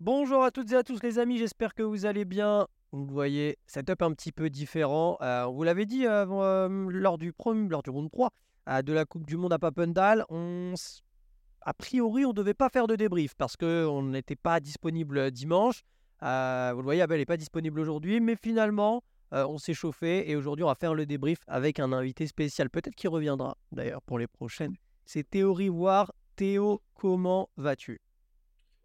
[0.00, 2.66] Bonjour à toutes et à tous les amis, j'espère que vous allez bien.
[2.90, 5.18] Vous voyez, setup un petit peu différent.
[5.20, 8.30] Euh, on vous l'avait dit avant, euh, lors du premier, lors du round 3
[8.70, 10.72] euh, de la Coupe du Monde à Papendal, on,
[11.60, 15.82] a priori on ne devait pas faire de débrief parce qu'on n'était pas disponible dimanche.
[16.22, 19.02] Euh, vous le voyez, Abel n'est pas disponible aujourd'hui, mais finalement
[19.34, 22.70] euh, on s'est chauffé et aujourd'hui on va faire le débrief avec un invité spécial,
[22.70, 24.72] peut-être qu'il reviendra d'ailleurs pour les prochaines.
[25.04, 26.10] C'est Théo Rivoire.
[26.36, 28.00] Théo, comment vas-tu?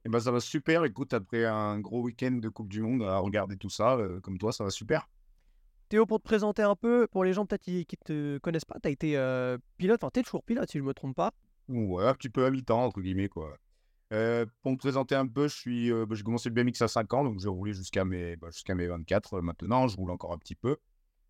[0.05, 0.85] Eh ben, ça va super.
[0.85, 4.37] Écoute, après un gros week-end de Coupe du Monde à regarder tout ça, euh, comme
[4.37, 5.09] toi, ça va super.
[5.89, 8.79] Théo, pour te présenter un peu, pour les gens peut-être qui qui te connaissent pas,
[8.79, 11.31] tu as été euh, pilote, enfin tu es toujours pilote si je me trompe pas.
[11.67, 13.57] Ouais, un petit peu à mi-temps, entre guillemets, quoi.
[14.13, 17.11] Euh, pour me présenter un peu, je suis, bah, j'ai commencé le BMX à 5
[17.15, 19.87] ans, donc j'ai roulé jusqu'à mes, bah, jusqu'à mes 24 euh, maintenant.
[19.87, 20.77] Je roule encore un petit peu.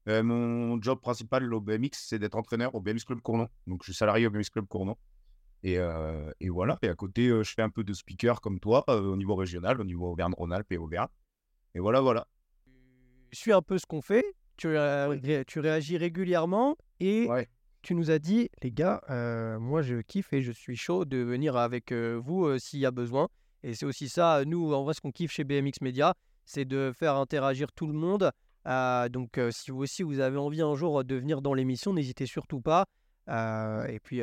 [0.08, 3.48] Mon job principal au BMX, c'est d'être entraîneur au BMX Club Cournon.
[3.68, 4.98] Donc, je suis salarié au BMX Club Cournon.
[5.66, 6.78] Et, euh, et voilà.
[6.84, 9.34] Et à côté, euh, je fais un peu de speaker comme toi, euh, au niveau
[9.34, 11.08] régional, au niveau Auvergne-Rhône-Alpes et Auvergne.
[11.74, 12.28] Et voilà, voilà.
[13.32, 14.24] Tu suis un peu ce qu'on fait,
[14.58, 17.50] tu, ré- tu réagis régulièrement et Ouais.
[17.82, 21.18] tu nous as dit, les gars, euh, moi je kiffe et je suis chaud de
[21.18, 23.28] venir avec vous euh, s'il y a besoin.
[23.64, 26.14] Et c'est aussi ça, nous, en vrai, ce qu'on kiffe chez BMX Media,
[26.46, 28.32] c'est de faire interagir tout le monde.
[29.12, 32.62] Donc, si vous aussi vous avez envie un jour de venir dans l'émission, n'hésitez surtout
[32.62, 32.86] pas.
[33.28, 34.22] Et puis,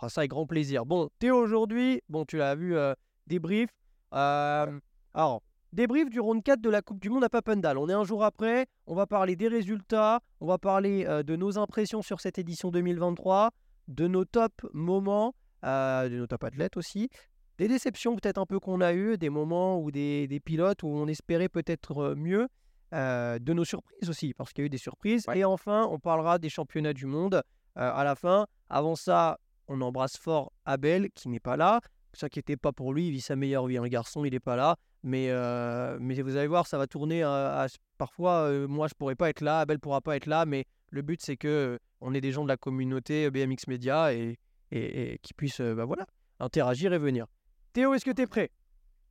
[0.00, 0.86] fera ça avec grand plaisir.
[0.86, 2.94] Bon, Théo, aujourd'hui, bon, tu l'as vu, euh,
[3.26, 3.68] débrief.
[4.14, 4.80] Euh,
[5.12, 5.42] alors,
[5.74, 7.76] débrief du round 4 de la Coupe du Monde à Papendal.
[7.76, 11.36] On est un jour après, on va parler des résultats, on va parler euh, de
[11.36, 13.50] nos impressions sur cette édition 2023,
[13.88, 17.10] de nos top moments, de nos top athlètes aussi,
[17.58, 20.88] des déceptions peut-être un peu qu'on a eues, des moments où des, des pilotes où
[20.88, 22.48] on espérait peut-être mieux,
[22.92, 25.26] de nos surprises aussi, parce qu'il y a eu des surprises.
[25.28, 25.40] Ouais.
[25.40, 27.42] Et enfin, on parlera des championnats du monde
[27.76, 28.46] à la fin.
[28.70, 29.38] Avant ça,
[29.70, 31.80] on embrasse fort Abel qui n'est pas là.
[31.82, 33.78] Ne vous inquiétez pas pour lui, il vit sa meilleure vie.
[33.78, 34.76] Un garçon, il n'est pas là.
[35.02, 38.42] Mais, euh, mais vous allez voir, ça va tourner à, à- parfois.
[38.48, 41.22] euh, moi, je pourrais pas être là, Abel pourra pas être là, mais le but
[41.22, 44.38] c'est que euh, on est des gens de la communauté euh, BMX Media et,
[44.72, 46.04] et, et qui puissent, euh, bah voilà,
[46.40, 47.26] interagir et venir.
[47.72, 48.50] Théo, est-ce que tu es prêt?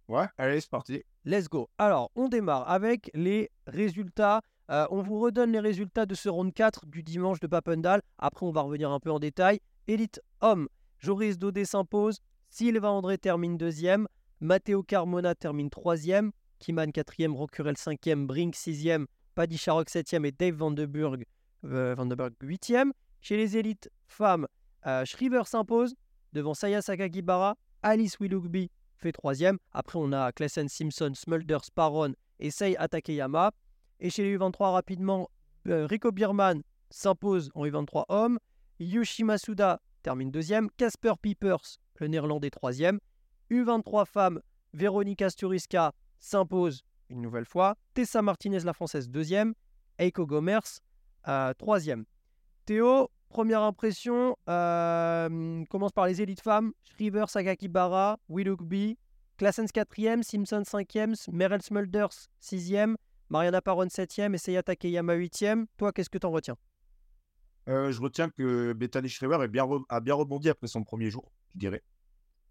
[0.10, 1.02] Ouais, allez, c'est parti.
[1.26, 1.70] Let's go.
[1.78, 4.42] Alors, on démarre avec les résultats.
[4.72, 8.02] Euh, on vous redonne les résultats de ce round 4 du dimanche de Papendal.
[8.18, 9.60] Après, on va revenir un peu en détail.
[9.90, 10.70] Élite homme,
[11.00, 12.20] Joris Dodé s'impose.
[12.48, 14.08] Sylvain André termine deuxième.
[14.40, 16.32] Matteo Carmona termine troisième.
[16.60, 21.26] Kiman quatrième, Rocurel cinquième, Brink sixième, Paddy Sharrock septième et Dave Vandenberg
[21.64, 21.96] euh,
[22.44, 22.94] huitième.
[23.20, 24.46] Chez les élites femmes,
[24.86, 25.96] euh, Shriver s'impose
[26.34, 27.58] devant Saya Sakagibara.
[27.82, 29.58] Alice Willoughby fait troisième.
[29.72, 33.54] Après, on a Klessen Simpson, Smulders, Paron et Sei Atakeyama.
[34.00, 35.32] Et chez les U23, rapidement,
[35.68, 36.62] euh, Rico Bierman
[36.92, 38.38] s'impose en U23 homme.
[38.80, 40.70] Yushi Masuda termine deuxième.
[40.78, 43.00] Casper Piepers, le néerlandais, troisième.
[43.52, 44.42] U23 femmes,
[44.74, 47.76] Véronique Asturiska s'impose une nouvelle fois.
[47.94, 49.54] Tessa Martinez, la française, deuxième.
[49.98, 50.80] Eiko Gomers,
[51.28, 52.06] euh, troisième.
[52.66, 56.72] Théo, première impression, euh, commence par les élites femmes.
[56.84, 58.98] Shriver, Sakakibara, Willoughby,
[59.38, 62.96] Classens 4e, Simpson 5e, Merel Smulders 6e,
[63.30, 65.66] Mariana Paron 7e et Takeyama 8e.
[65.78, 66.58] Toi, qu'est-ce que t'en retiens?
[67.68, 71.12] Euh, je retiens que Bethany Schreiber est bien re- a bien rebondi après son premier
[71.12, 71.84] jour, je dirais.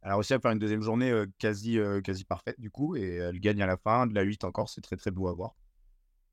[0.02, 2.96] Elle a réussi à faire une deuxième journée euh, quasi, euh, quasi parfaite, du coup,
[2.96, 5.34] et elle gagne à la fin, de la 8 encore, c'est très très beau à
[5.34, 5.54] voir.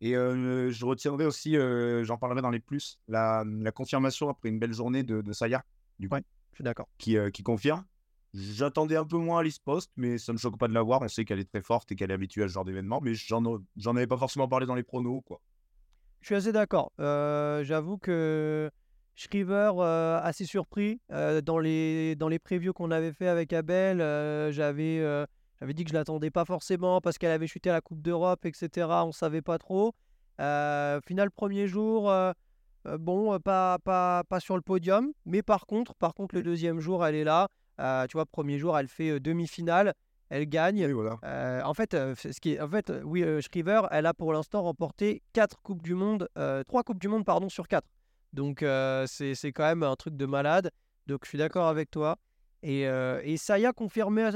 [0.02, 1.56] Et je retiendrai aussi,
[2.03, 5.64] j'en parlerai dans les plus, la, la confirmation après une belle journée de, de Saya,
[6.00, 6.24] du coup, Ouais.
[6.52, 6.88] Je suis d'accord.
[6.97, 7.85] qui, qui confirme.
[8.34, 11.02] J'attendais un peu moins Alice Post, mais ça ne me choque pas de la voir.
[11.02, 13.14] On sait qu'elle est très forte et qu'elle est habituée à ce genre d'événement, mais
[13.16, 13.41] j'en
[13.78, 15.41] j'en avais pas forcément parlé dans les pronos, quoi.
[16.25, 16.91] Je suis assez d'accord.
[17.00, 18.72] Euh, J'avoue que
[19.13, 21.00] Shriver, euh, assez surpris.
[21.12, 24.00] Euh, dans, les, dans les previews qu'on avait fait avec Abel,
[24.52, 25.03] j'avais
[25.75, 28.88] dit que je l'attendais pas forcément parce qu'elle avait chuté à la Coupe d'Europe, etc.
[29.06, 29.94] On savait pas trop.
[30.40, 32.12] Final, premier jour,
[32.85, 35.12] bon, pas, pas, pas sur le podium.
[35.28, 37.50] Mais par contre, par contre, le deuxième jour, elle est là.
[38.08, 39.94] Tu vois, premier jour, elle fait demi-finale.
[40.30, 40.86] Elle gagne.
[40.91, 41.18] Voilà.
[41.24, 44.34] Euh, en fait, euh, ce qui est, en fait, euh, oui, Shriver, elle a pour
[44.34, 46.28] l'instant remporté quatre coupes du monde,
[46.67, 47.88] trois coupes du monde pardon sur quatre.
[48.34, 48.59] Donc
[49.08, 50.72] c'est quand même un truc de malade.
[51.08, 52.17] Donc je suis d'accord avec toi.
[52.64, 54.28] Et, euh, et Saya confirmé,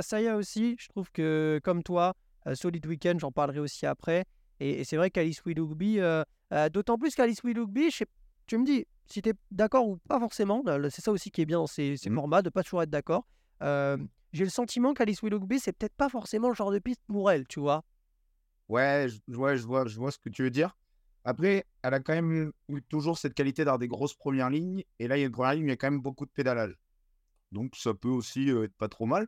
[0.00, 2.14] Saya aussi, je trouve que comme toi,
[2.48, 4.24] euh, Solid Weekend, j'en parlerai aussi après.
[4.58, 6.24] Et, et c'est vrai qu'Alice Willoughby, euh,
[6.72, 8.06] d'autant plus qu'Alice Willoughby, je sais-
[8.48, 10.62] tu me dis si tu es d'accord ou pas forcément.
[10.90, 12.16] C'est ça aussi qui est bien dans ces, ces Mhm.
[12.16, 13.24] formats, de pas toujours être d'accord.
[14.36, 17.46] J'ai le sentiment qu'Alice Willoughby, c'est peut-être pas forcément le genre de piste pour elle,
[17.48, 17.86] tu vois.
[18.68, 20.76] Ouais, je, ouais, je vois, je vois ce que tu veux dire.
[21.24, 22.52] Après, elle a quand même
[22.90, 24.84] toujours cette qualité d'avoir des grosses premières lignes.
[24.98, 26.30] Et là, il y a une première ligne, il y a quand même beaucoup de
[26.30, 26.76] pédalage.
[27.50, 29.26] Donc, ça peut aussi euh, être pas trop mal.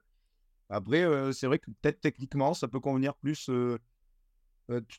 [0.69, 3.49] Après, euh, c'est vrai que peut-être techniquement, ça peut convenir plus.
[3.49, 3.79] euh,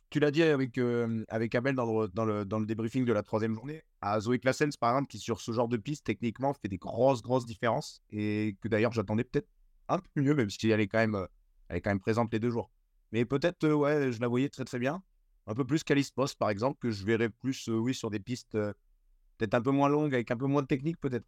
[0.10, 0.80] tu l'as dit avec,
[1.28, 3.84] avec Abel dans le, dans, le, dans le débriefing de la troisième journée.
[4.02, 7.22] À Zoé Claessens, par exemple, qui sur ce genre de piste, techniquement, fait des grosses,
[7.22, 8.02] grosses différences.
[8.10, 9.48] Et que d'ailleurs, j'attendais peut-être
[9.90, 11.26] un peu mieux, même si elle est quand même, euh,
[11.68, 12.72] elle est quand même présente les deux jours.
[13.12, 15.02] Mais peut-être, euh, ouais, je la voyais très, très bien.
[15.48, 18.20] Un peu plus qu'Alice Post, par exemple, que je verrais plus, euh, oui, sur des
[18.20, 21.26] pistes peut-être un peu moins longues, avec un peu moins de technique, peut-être.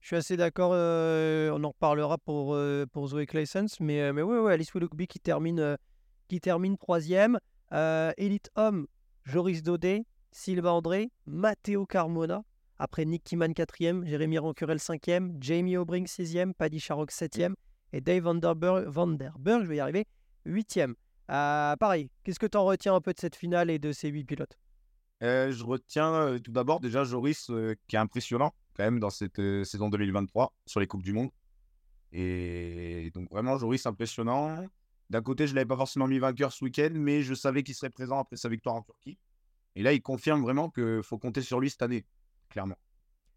[0.00, 4.38] Je suis assez d'accord, on en reparlera pour, euh, pour Zoé Claessens, mais, mais ouais,
[4.38, 5.78] ouais, Alice Willoughby qui termine,
[6.28, 7.38] qui termine troisième.
[7.70, 8.86] Elite homme,
[9.24, 12.42] Joris Daudet, Sylvain André, Matteo Carmona.
[12.78, 17.54] Après Nick Kiman quatrième, Jérémy Rancurel cinquième, Jamie O'Brien sixième, Paddy Sharrock septième
[17.92, 20.06] et Dave Vanderberg, Vanderberg je vais y arriver,
[20.44, 20.94] huitième.
[21.30, 24.08] Euh, pareil, qu'est-ce que tu en retiens un peu de cette finale et de ces
[24.08, 24.58] huit pilotes?
[25.22, 27.50] Euh, je retiens euh, tout d'abord déjà Joris
[27.86, 31.30] qui est impressionnant quand même dans cette saison 2023 sur les Coupes du Monde.
[32.12, 34.66] Et donc vraiment Joris impressionnant.
[35.10, 37.74] D'un côté, je ne l'avais pas forcément mis vainqueur ce week-end, mais je savais qu'il
[37.74, 39.16] serait présent après sa victoire en Turquie.
[39.76, 42.04] Et là, il confirme vraiment qu'il faut compter sur lui cette année,
[42.54, 42.76] clairement.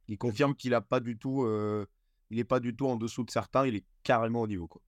[0.08, 1.86] Il confirme qu'il a pas du tout, euh,
[2.30, 4.68] il n'est pas du tout en dessous de certains, il est carrément au niveau.
[4.68, 4.82] Quoi.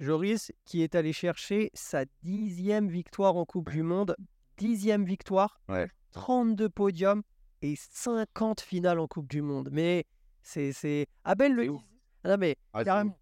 [0.00, 4.16] Joris qui est allé chercher sa dixième victoire en Coupe du Monde,
[4.56, 5.90] dixième victoire, Ouais.
[6.12, 7.22] 32 podiums
[7.62, 9.68] et 50 finales en Coupe du Monde.
[9.72, 10.06] Mais
[10.42, 10.72] c'est...
[10.72, 11.06] c'est...
[11.24, 11.84] Abel le disait.
[12.22, 13.18] Ah non, mais Ah, carrément.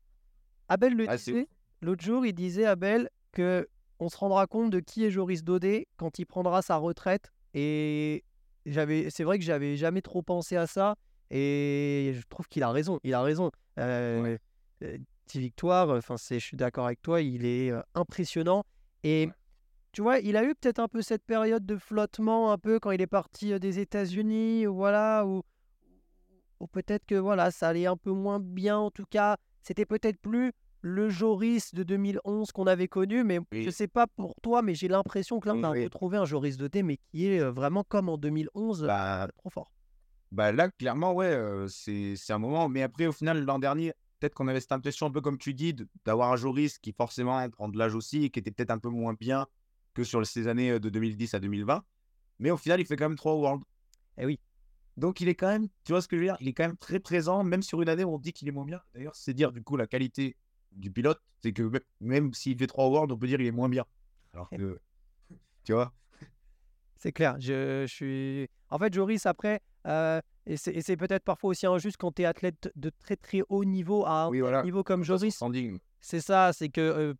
[0.68, 1.48] Abel le Ah, disait.
[1.80, 3.66] L'autre jour, il disait, Abel, que
[3.98, 7.32] on se rendra compte de qui est Joris Daudet quand il prendra sa retraite.
[7.54, 8.24] Et
[8.66, 10.94] j'avais, c'est vrai que j'avais jamais trop pensé à ça.
[11.30, 12.98] Et je trouve qu'il a raison.
[13.04, 13.50] Il a raison.
[13.78, 14.36] Euh,
[14.82, 14.98] euh,
[15.28, 18.64] 10 victoires, enfin, c'est, je suis d'accord avec toi, il est euh, impressionnant.
[19.02, 19.32] Et Ouais.
[19.92, 22.90] tu vois, il a eu peut-être un peu cette période de flottement, un peu quand
[22.90, 25.42] il est parti euh, des États-Unis, voilà, ou,
[26.60, 28.76] ou peut-être que voilà, ça allait un peu moins bien.
[28.78, 33.58] En tout cas, c'était peut-être plus le Joris de 2011 qu'on avait connu, mais je
[33.66, 33.72] Oui.
[33.72, 35.84] sais pas pour toi, mais j'ai l'impression que là, on a un Oui.
[35.84, 38.86] peu trouvé un Joris de D, mais qui est euh, vraiment comme en 2011, euh,
[38.88, 39.72] Bah, trop fort.
[40.32, 42.68] Bah là, clairement, ouais, euh, c'est c'est un moment.
[42.68, 45.54] Mais après, au final, l'an dernier, peut-être qu'on avait cette impression, un peu comme tu
[45.54, 45.74] dis,
[46.04, 48.88] d'avoir un Joris qui forcément prend de l'âge aussi et qui était peut-être un peu
[48.88, 49.46] moins bien
[49.94, 51.84] que sur ces années euh, de 2010 à 2020.
[52.38, 53.62] Mais au final, il fait quand même trois Worlds.
[54.18, 54.40] Eh oui.
[54.96, 56.64] Donc il est quand même, tu vois ce que je veux dire, il est quand
[56.66, 58.80] même très présent, même sur une année où on dit qu'il est moins bien.
[58.94, 60.36] D'ailleurs, c'est dire du coup la qualité
[60.76, 61.70] du pilote, c'est que
[62.00, 63.84] même- s'il fait trois Worlds, on peut dire qu'il est moins bien.
[64.34, 64.80] Alors que,
[65.64, 65.92] tu vois,
[66.96, 67.36] C'est clair.
[67.40, 68.48] Je, je suis.
[68.70, 72.70] En fait, Joris, après, euh, et c'est peut-être parfois aussi injuste quand tu es athlète
[72.76, 74.62] de très très haut niveau à un oui, voilà.
[74.62, 75.42] niveau comme Joris.
[76.00, 76.80] C'est ça, c'est que.
[76.80, 77.14] euh,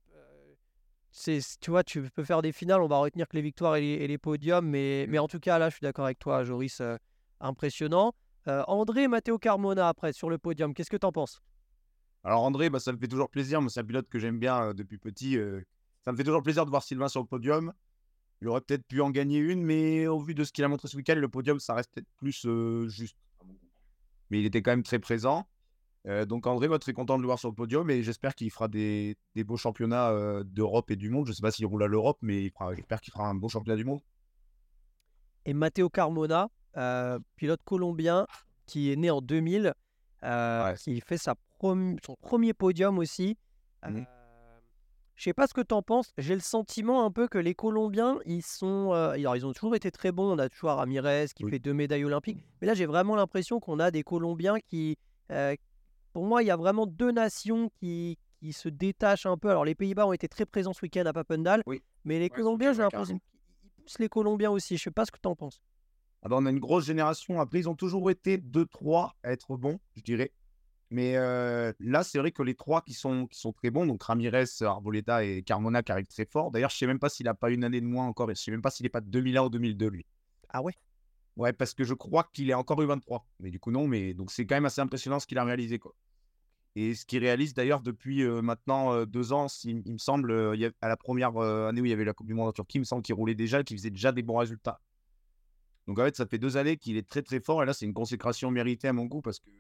[1.11, 3.83] c'est, tu vois, tu peux faire des finales, on va retenir que les victoires et
[3.83, 6.43] les, et les podiums, mais, mais en tout cas, là, je suis d'accord avec toi,
[6.43, 6.97] Joris, euh,
[7.41, 8.15] impressionnant.
[8.49, 11.43] Euh, André Matteo Carmona, après, sur le podium, qu'est-ce que tu en penses?
[12.25, 13.61] Alors André, bah, ça me fait toujours plaisir.
[13.69, 15.37] C'est un pilote que j'aime bien euh, depuis petit.
[15.37, 15.61] euh,
[16.05, 17.73] ça me fait toujours plaisir de voir Sylvain sur le podium.
[18.41, 20.89] Il aurait peut-être pu en gagner une, mais au vu de ce qu'il a montré
[20.89, 23.17] ce week-end, le podium, ça reste peut-être plus euh, juste.
[24.31, 25.47] Mais il était quand même très présent.
[26.27, 28.67] Donc André, va très content de le voir sur le podium et j'espère qu'il fera
[28.67, 31.27] des, des beaux championnats d'Europe et du monde.
[31.27, 33.77] Je ne sais pas s'il roule à l'Europe, mais j'espère qu'il fera un beau championnat
[33.77, 34.01] du monde.
[35.45, 38.27] Et Matteo Carmona, euh, pilote colombien
[38.67, 39.75] qui est né en 2000,
[40.25, 40.75] euh, Ouais.
[40.77, 43.37] qui fait sa prom- son premier podium aussi.
[43.87, 43.97] Mhm.
[43.99, 44.01] Euh,
[45.15, 46.13] je sais pas ce que tu en penses.
[46.19, 49.77] J'ai le sentiment un peu que les Colombiens, ils sont, euh, alors ils ont toujours
[49.77, 50.33] été très bons.
[50.33, 51.51] On a toujours Ramirez qui Oui.
[51.51, 54.97] fait deux médailles olympiques, mais là j'ai vraiment l'impression qu'on a des Colombiens qui,
[55.31, 55.55] euh,
[56.13, 59.49] pour moi, il y a vraiment deux nations qui, qui se détachent un peu.
[59.51, 61.81] Alors les Pays-Bas ont été très présents ce week-end à Papendal, Oui.
[62.05, 64.77] mais les Colombiens, j'ai l'impression qu'ils poussent les Colombiens aussi.
[64.77, 65.63] Je sais pas ce que tu en penses.
[66.23, 67.41] Ah bah, on a une grosse génération.
[67.41, 70.33] Après, ils ont toujours été 2-3 à être bons, je dirais.
[70.93, 74.03] Mais euh, là, c'est vrai que les trois qui sont, qui sont très bons, donc
[74.03, 76.51] Ramirez, Arboleta et Carmona qui arrivent très fort.
[76.51, 78.29] D'ailleurs, je sais même pas s'il a pas une année de moins encore.
[78.29, 80.05] Je sais même pas s'il est pas de 2001 ou 2002, lui.
[80.51, 80.75] Ah ouais?
[81.37, 83.25] Ouais, parce que je crois qu'il est encore U23.
[83.41, 83.89] Mais du coup, non.
[83.89, 85.95] Mais donc, c'est quand même assez impressionnant ce qu'il a réalisé, quoi.
[86.77, 90.61] Et ce qu'il réalise d'ailleurs depuis euh, maintenant euh, deux ans, il, me semble, il
[90.61, 92.53] y a- à la première année où il y avait la Coupe du Monde en
[92.53, 94.81] Turquie, il me semble qu'il roulait déjà, qu'il faisait déjà des bons résultats.
[95.87, 97.63] Donc en fait, ça fait deux années qu'il est très très fort.
[97.63, 99.51] Et là, c'est une consécration méritée à mon goût parce que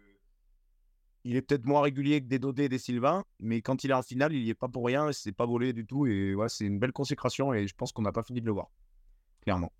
[1.24, 3.94] il est peut-être moins régulier que des Dodé et des Sylvain, mais quand il est
[3.94, 5.12] en finale, il n'y est pas pour rien.
[5.12, 6.06] C'est pas volé du tout.
[6.06, 7.54] Et ouais, c'est une belle consécration.
[7.54, 8.70] Et je pense qu'on n'a pas fini de le voir.
[9.42, 9.72] Clairement.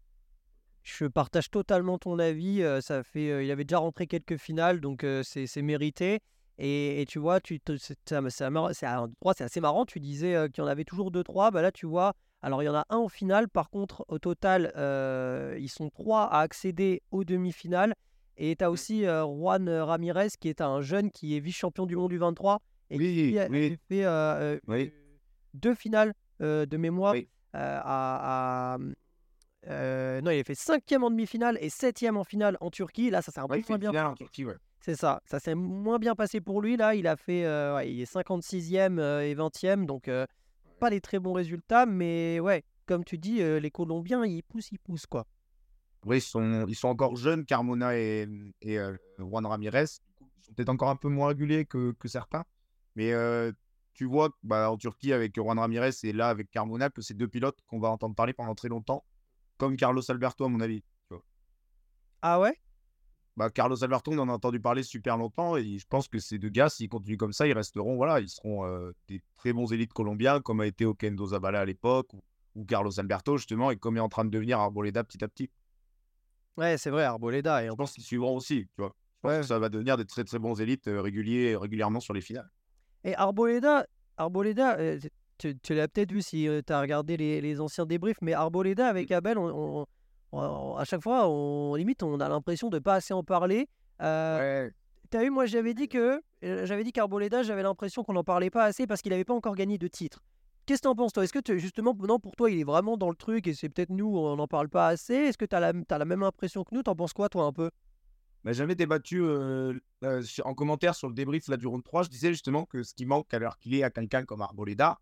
[0.82, 2.62] Je partage totalement ton avis.
[2.62, 6.20] euh, ça fait, euh, il avait déjà rentré quelques finales, donc euh, c'est mérité.
[6.58, 7.60] Et, tu vois, c'est
[9.44, 9.84] assez marrant.
[9.84, 11.50] Tu disais qu'il y en avait toujours deux, trois.
[11.50, 13.48] Bah là, tu vois, alors il y en a un en finale.
[13.48, 14.72] Par contre, au total,
[15.58, 17.94] ils sont trois à accéder aux demi-finales.
[18.36, 21.96] Et tu as aussi euh, Juan Ramirez, qui est un jeune qui est vice-champion du
[21.96, 22.60] monde du 23
[22.90, 23.78] et Oui, qui a- oui.
[23.88, 24.92] fait Oui.
[25.54, 27.28] deux finales de mémoire Oui.
[27.52, 28.78] à, à-
[29.68, 33.10] euh, non, il a fait cinquième en demi-finale et septième en finale en Turquie.
[33.10, 33.90] Là, ça s'est un peu Ouais, moins bien.
[33.90, 34.56] finale en Turquie, ouais.
[34.80, 36.76] C'est ça, ça s'est moins bien passé pour lui.
[36.76, 40.10] Là, il a fait, euh, ouais, il est 56e euh, et 20e, donc
[40.80, 44.80] pas des très bons résultats, mais ouais, comme tu dis, les Colombiens, ils poussent, ils
[44.80, 45.24] poussent quoi.
[46.04, 48.28] Oui, ils sont, ils sont encore jeunes, Carmona et,
[48.60, 49.84] et euh, Juan Ramirez.
[49.84, 52.44] Ils sont peut-être encore un peu moins réguliers que, que certains.
[52.96, 53.52] Mais euh,
[53.94, 57.28] tu vois, bah, en Turquie, avec Juan Ramirez et là, avec Carmona, que c'est deux
[57.28, 59.04] pilotes qu'on va entendre parler pendant très longtemps.
[59.58, 60.82] Comme Carlos Alberto, à mon avis.
[62.20, 62.56] Ah ouais?
[63.36, 65.56] Bah, Carlos Alberto, on en a entendu parler super longtemps.
[65.56, 68.28] Et je pense que ces deux gars, s'ils continuent comme ça, ils resteront, voilà, ils
[68.28, 72.22] seront euh, des très bons élites colombiens, comme a été Okendo Zabala à l'époque, ou,
[72.56, 75.48] ou Carlos Alberto, justement, et comme est en train de devenir Arboleda petit à petit.
[76.56, 77.62] Ouais, c'est vrai, Arboleda.
[77.62, 78.92] Et Je en- pense qu'ils suivront aussi, tu vois.
[78.94, 79.40] Je pense Ouais.
[79.40, 82.48] que ça va devenir des très très bons élites euh, réguliers, régulièrement sur les finales.
[83.04, 84.98] Et Arboleda, Arboleda euh,
[85.38, 88.86] tu, tu l'as peut-être vu si tu as regardé les, les anciens débriefs, mais Arboleda
[88.88, 89.86] avec Abel, on, on-
[90.38, 93.68] on- à chaque fois, on limite, on a l'impression de pas assez en parler.
[94.02, 94.72] Euh, Ouais.
[95.10, 98.48] T'as vu, moi j'avais dit que euh, j'avais dit qu'Arboleda, j'avais l'impression qu'on n'en parlait
[98.50, 100.22] pas assez parce qu'il n'avait pas encore gagné de titre.
[100.72, 101.22] Qu'est-ce que t'en penses toi?
[101.22, 103.68] Est-ce que tu- justement, non, pour toi, il est vraiment dans le truc et c'est
[103.68, 105.12] peut-être nous, on n'en parle pas assez?
[105.12, 106.82] Est-ce que tu as la, même impression que nous?
[106.82, 107.70] T'en penses quoi toi un peu?
[108.42, 109.22] Bah, J'avais débattu
[110.02, 112.04] en commentaire sur le débrief là, du round 3.
[112.04, 114.98] Je disais justement que ce qui manque à l'heure qu'il est à quelqu'un comme Arboleda,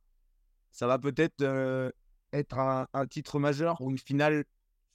[0.72, 1.40] ça va peut-être
[2.32, 4.42] être un, titre majeur ou une finale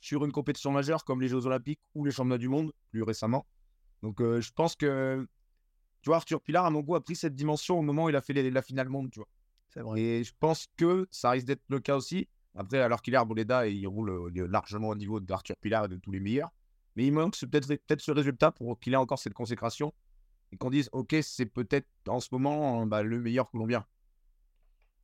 [0.01, 3.45] sur une compétition majeure comme les Jeux Olympiques ou les Championnats du Monde plus récemment.
[4.03, 5.25] Donc je pense que
[6.01, 8.15] tu vois, Arthur Pilar, à mon goût, a pris cette dimension au moment où il
[8.17, 9.09] a fait la finale monde.
[9.09, 9.29] Tu vois.
[9.75, 10.01] Vrai.
[10.01, 12.27] Et je pense que ça risque d'être le cas aussi.
[12.55, 15.87] Après, alors qu'il est Arboleda et il roule euh, largement au niveau d'Arthur Pilar et
[15.89, 16.51] de tous les meilleurs.
[16.95, 19.93] Mais il manque peut-être peut ce résultat pour qu'il ait encore cette consécration
[20.51, 23.85] et qu'on dise, OK, c'est peut-être en ce moment euh, bah, le meilleur Colombien.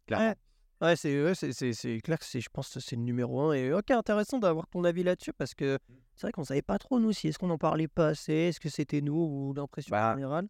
[0.07, 0.29] Clairement.
[0.29, 0.35] Ouais.
[0.81, 3.53] Ouais, c'est ouais, clair que je pense que c'est le numéro un.
[3.53, 5.77] Et ok, intéressant d'avoir ton avis là-dessus parce que
[6.15, 8.59] c'est vrai qu'on savait pas trop nous si est-ce qu'on en parlait pas assez, est-ce
[8.59, 10.47] que c'était nous ou l'impression Bah, générale?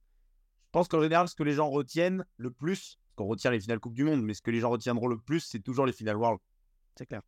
[0.68, 3.80] Je pense qu'en général, ce que les gens retiennent le plus, qu'on retient les finales
[3.80, 6.18] Coupe du Monde, mais ce que les gens retiendront le plus, c'est toujours les finales
[6.18, 6.40] World.
[6.98, 7.22] C'est clair.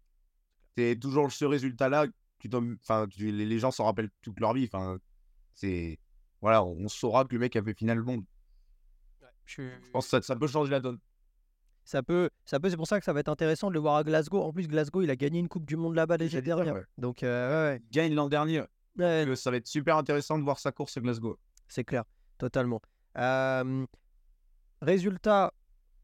[0.77, 2.07] C'est toujours ce résultat-là.
[2.81, 4.65] Enfin, tu- les gens s'en rappellent toute leur vie.
[4.65, 4.97] Enfin,
[5.53, 5.97] c'est
[6.41, 8.25] voilà, on saura que le mec a fait finale monde.
[9.45, 10.99] Je- Je pense que ça, ça peut changer la donne.
[11.85, 13.95] Ça peut, ça peut, c'est pour ça que ça va être intéressant de le voir
[13.97, 14.41] à Glasgow.
[14.41, 16.73] En plus, Glasgow, il a gagné une Coupe du Monde là-bas déjà dernière.
[16.75, 16.83] ouais.
[16.97, 18.63] Donc, euh, ouais, Il gagne l'an dernier.
[18.99, 21.37] Euh, Ça va être super intéressant de voir sa course à Glasgow.
[21.67, 22.03] c'est clair,
[22.37, 22.81] totalement.
[23.17, 23.85] Euh,
[24.81, 25.53] résultat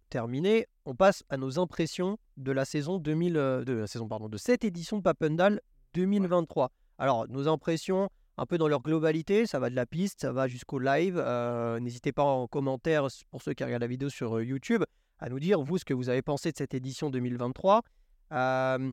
[0.10, 4.28] terminé, on passe à nos impressions de la saison 2000, euh, de la saison pardon,
[4.28, 5.62] de cette édition de Papendal
[5.94, 6.72] 2023.
[6.98, 10.48] Alors, nos impressions, un peu dans leur globalité, ça va de la piste, ça va
[10.48, 11.18] jusqu'au live.
[11.18, 14.84] Euh, N'hésitez pas en commentaire pour ceux qui regardent la vidéo sur euh, YouTube
[15.20, 17.82] à nous dire vous ce que vous avez pensé de cette édition 2023.
[18.32, 18.92] Euh,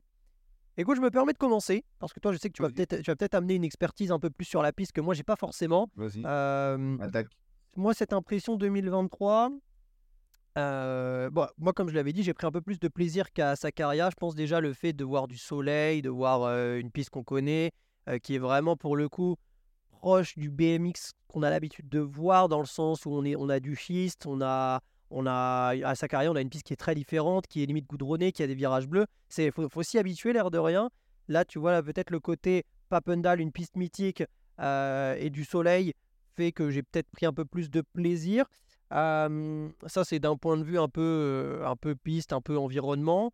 [0.75, 2.97] écoute, je me permets de commencer parce que toi, je sais que tu vas peut-être,
[2.97, 5.23] tu vas peut-être amener une expertise un peu plus sur la piste que moi, j'ai
[5.23, 5.89] pas forcément.
[5.95, 6.21] Vas-y.
[6.25, 7.27] Euh, Attaque.
[7.75, 9.51] moi, cette impression 2023,
[10.57, 13.55] euh, bon, moi, comme je l'avais dit, j'ai pris un peu plus de plaisir qu'à
[13.55, 14.09] Sakaria.
[14.09, 17.23] Je pense déjà le fait de voir du soleil, de voir euh, une piste qu'on
[17.23, 17.71] connaît,
[18.09, 19.35] euh, qui est vraiment pour le coup
[19.89, 23.49] proche du BMX qu'on a l'habitude de voir, dans le sens où on, est, on
[23.49, 26.77] a du schiste, on a, on a, à Sakaria, on a une piste qui est
[26.77, 29.05] très différente, qui est limite goudronnée, qui a des virages bleus.
[29.37, 30.89] Il faut, s'y habituer, l'air de rien.
[31.27, 34.23] Là, tu vois, peut-être le côté Papendal, une piste mythique
[34.59, 35.93] et du soleil
[36.37, 38.45] fait que j'ai peut-être pris un peu plus de plaisir.
[38.91, 43.31] Ça, c'est d'un point de vue un peu, un peu piste, un peu environnement.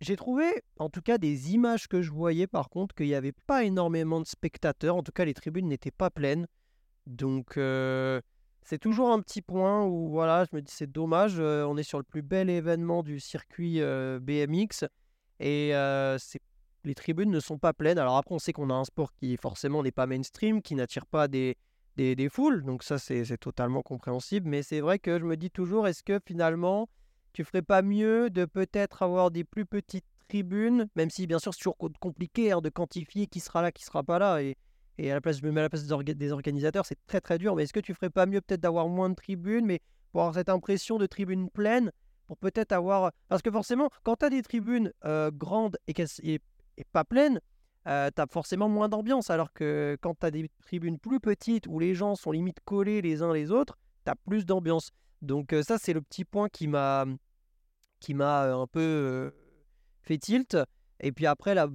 [0.00, 0.44] J'ai trouvé,
[0.78, 4.20] en tout cas, des images que je voyais, par contre, qu'il n'y avait pas énormément
[4.20, 4.96] de spectateurs.
[4.96, 6.46] En tout cas, les tribunes n'étaient pas pleines.
[7.06, 11.38] Donc, c'est toujours un petit point où, voilà, je me dis, c'est dommage.
[11.38, 13.80] on est sur le plus bel événement du circuit
[14.20, 14.84] BMX.
[15.40, 15.72] Et
[16.84, 17.98] les tribunes ne sont pas pleines.
[17.98, 21.06] Alors après, on sait qu'on a un sport qui forcément n'est pas mainstream, qui n'attire
[21.06, 21.56] pas des,
[21.96, 22.64] des, foules.
[22.64, 24.48] Donc ça, c'est totalement compréhensible.
[24.48, 26.88] Mais c'est vrai que je me dis toujours, est-ce que finalement,
[27.32, 31.52] tu ferais pas mieux de peut-être avoir des plus petites tribunes, même si bien sûr
[31.52, 34.40] c'est toujours co- compliqué hein, de quantifier qui sera là, qui sera pas là.
[34.42, 34.56] Et,
[35.10, 37.56] à la place, des, orga- des organisateurs, c'est très très dur.
[37.56, 39.80] Mais est-ce que tu ferais pas mieux peut-être d'avoir moins de tribunes, mais
[40.12, 41.90] pour avoir cette impression de tribunes pleines,
[42.26, 43.12] pour peut-être avoir...
[43.28, 46.40] Parce que forcément, quand tu as des tribunes euh, grandes et, et,
[46.76, 47.40] et pas pleines,
[47.86, 49.30] euh, tu as forcément moins d'ambiance.
[49.30, 53.02] Alors que quand tu as des tribunes plus petites où les gens sont limite collés
[53.02, 54.90] les uns les autres, tu as plus d'ambiance.
[55.22, 57.06] Donc euh, ça, c'est le petit point qui m'a
[58.00, 59.30] qui m'a un peu euh,
[60.02, 60.56] fait tilt.
[61.00, 61.68] Et puis après, là,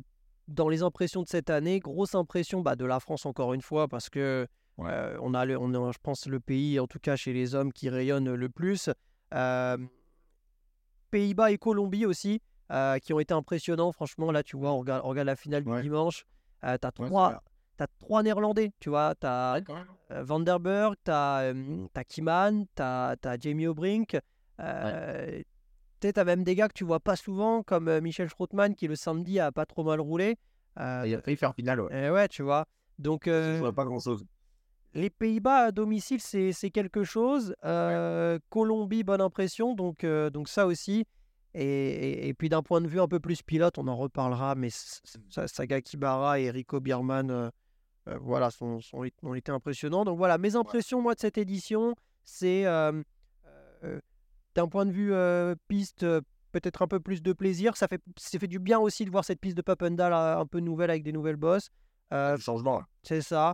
[0.48, 3.88] dans les impressions de cette année, grosse impression bah, de la France encore une fois,
[3.88, 4.48] parce que
[4.78, 7.74] on a, le- on a, je pense, le pays, en tout cas chez les hommes,
[7.74, 8.90] qui rayonne le plus.
[11.12, 13.92] Pays-Bas et Colombie aussi, euh, qui ont été impressionnants.
[13.92, 15.78] Franchement, là, tu vois, on regarde, on regarde la finale Ouais.
[15.78, 16.26] du dimanche.
[16.64, 17.08] Euh, t'as Ouais,
[17.78, 19.16] c'est trois, Néerlandais, tu vois.
[19.22, 19.86] Quand même.
[20.12, 24.18] euh, Vanderberg, t'as euh, t'as Kiman, t'as as Jamie O'Brink.
[24.60, 25.42] Euh,
[26.02, 28.88] tu t'as même des gars que tu vois pas souvent, comme euh, Michel Schrottmann, qui
[28.88, 30.38] le samedi a pas trop mal roulé.
[30.80, 31.90] Euh, Il a failli faire finale, ouais.
[32.08, 32.66] eh ouais, tu vois.
[32.98, 34.26] Donc, Je pas grand chose.
[34.94, 37.56] les Pays-Bas à domicile, c'est quelque chose.
[38.50, 39.74] Colombie, bonne impression.
[39.74, 41.06] Donc, donc ça aussi.
[41.56, 44.56] Et, et- et puis d'un point de vue un peu plus pilote, on en reparlera.
[44.56, 47.50] Mais Sa- Saga Kibara et Rico Biermann, euh,
[48.08, 50.06] euh, voilà, sont, sont- ont été impressionnants.
[50.06, 53.02] Donc voilà, mes impressions, moi, de cette édition, c'est euh,
[54.56, 55.14] d'un point de vue
[55.68, 56.06] piste,
[56.52, 57.78] peut-être un peu plus de plaisir.
[57.78, 60.60] Ça fait, ça fait du bien aussi de voir cette piste de Papendal un peu
[60.60, 61.70] nouvelle avec des nouvelles bosses.
[62.38, 62.88] Changement, là.
[63.04, 63.54] c'est ça.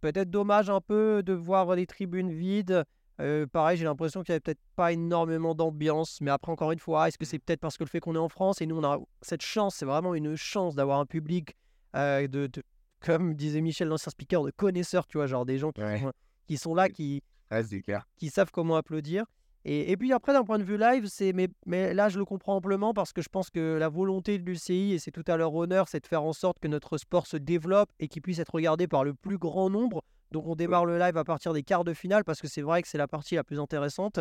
[0.00, 2.84] Peut-être dommage un peu de voir les tribunes vides.
[3.20, 6.20] Euh, pareil, j'ai l'impression qu'il n'y avait peut-être pas énormément d'ambiance.
[6.20, 8.18] Mais après, encore une fois, est-ce que c'est peut-être parce que le fait qu'on est
[8.18, 11.54] en France et nous, on a cette chance, c'est vraiment une chance d'avoir un public
[11.96, 12.62] euh, de, de-
[13.04, 16.00] comme disait Michel, l'ancien speaker, de connaisseurs, tu vois, genre des gens qui, Ouais.
[16.00, 16.12] sont,
[16.46, 18.06] qui sont là, qui, Ouais, c'est clair.
[18.16, 19.24] qui savent comment applaudir.
[19.66, 22.24] Et, et puis après, d'un point de vue live, c'est mais, mais là, je le
[22.24, 25.36] comprends amplement parce que je pense que la volonté de l'UCI, et c'est tout à
[25.36, 28.38] leur honneur, c'est de faire en sorte que notre sport se développe et qu'il puisse
[28.38, 30.02] être regardé par le plus grand nombre.
[30.32, 32.82] Donc on démarre le live à partir des quarts de finale parce que c'est vrai
[32.82, 34.20] que c'est la partie la plus intéressante.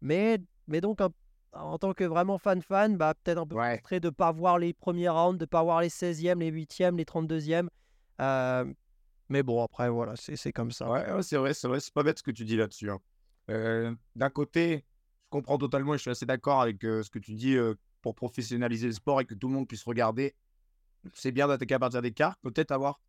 [0.00, 1.10] Mais, mais donc, un-
[1.52, 3.76] en tant que vraiment fan-fan, bah, peut-être un peu Ouais.
[3.78, 6.48] frustré de ne pas voir les premiers rounds, de ne pas voir les 16e, les
[6.48, 7.70] 8e, les 32e.
[8.20, 8.70] Euh,
[9.30, 10.90] mais bon, après, voilà, c'est comme ça.
[10.90, 12.90] Ouais, c'est vrai, c'est vrai, c'est pas bête ce que tu dis là-dessus.
[12.90, 12.98] hein.
[13.50, 14.84] Euh, D'un côté,
[15.24, 17.56] je comprends totalement et je suis assez d'accord avec euh, ce que tu dis
[18.02, 20.34] pour professionnaliser le sport et que tout le monde puisse regarder.
[21.14, 23.00] C'est bien d'attaquer à partir des quarts, peut-être avoir,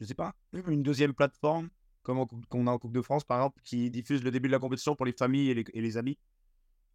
[0.00, 0.32] je sais pas,
[0.66, 1.68] une deuxième plateforme
[2.02, 4.58] comme qu'on a en Coupe de France par exemple, qui diffuse le début de la
[4.58, 6.18] compétition pour les familles et les, et les amis.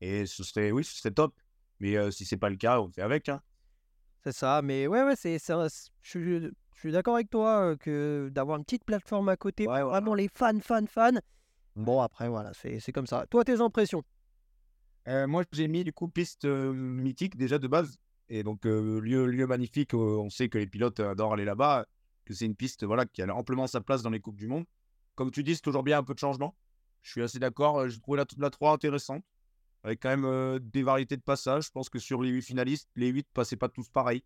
[0.02, 1.36] Et ce serait, oui, ce serait top.
[1.80, 3.30] Mais euh, si c'est pas le cas, on fait avec.
[3.30, 3.42] Hein.
[4.24, 5.70] C'est ça, mais ouais, ouais, c'est, je,
[6.04, 9.84] suis- je suis d'accord avec toi euh, que d'avoir une petite plateforme à côté, Ouais,
[9.84, 11.20] vraiment les fans, fans, fans.
[11.76, 13.26] Bon, après, voilà, c'est, c'est comme ça.
[13.30, 14.04] Toi, tes impressions?
[15.08, 17.98] Euh, moi, j'ai mis du coup piste euh, mythique déjà de base.
[18.30, 19.94] Et donc, euh, lieu, lieu magnifique.
[19.94, 21.86] euh, on sait que les pilotes adorent aller là-bas.
[22.26, 24.66] Que c'est une piste voilà, qui a amplement sa place dans les Coupes du Monde.
[25.18, 26.56] Comme tu dis, c'est toujours bien un peu de changement.
[27.02, 27.80] Je suis assez d'accord.
[27.80, 29.24] euh, J'ai trouvé la, la 3 intéressante.
[29.84, 31.66] Avec quand même euh, des variétés de passages.
[31.66, 34.24] Je pense que sur les 8 finalistes, les 8 passaient pas tous pareil.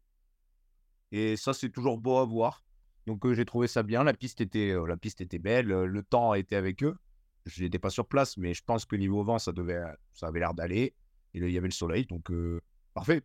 [1.14, 2.66] Et ça, c'est toujours beau à voir.
[3.08, 4.04] Donc, euh, j'ai trouvé ça bien.
[4.04, 4.76] La piste était,
[5.40, 5.68] belle.
[5.68, 6.98] le temps a été avec eux.
[7.46, 9.82] Je n'étais pas sur place, mais je pense que niveau vent, ça, devait,
[10.14, 10.94] ça avait l'air d'aller.
[11.34, 12.30] Et il y avait le soleil, donc
[12.94, 13.24] parfait.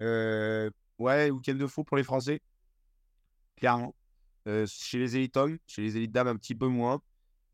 [0.00, 2.40] Ouais, week-end de fou pour les Français.
[3.56, 3.94] Clairement.
[4.46, 7.00] Euh, chez les élites hommes, chez les élites dames, un petit peu moins.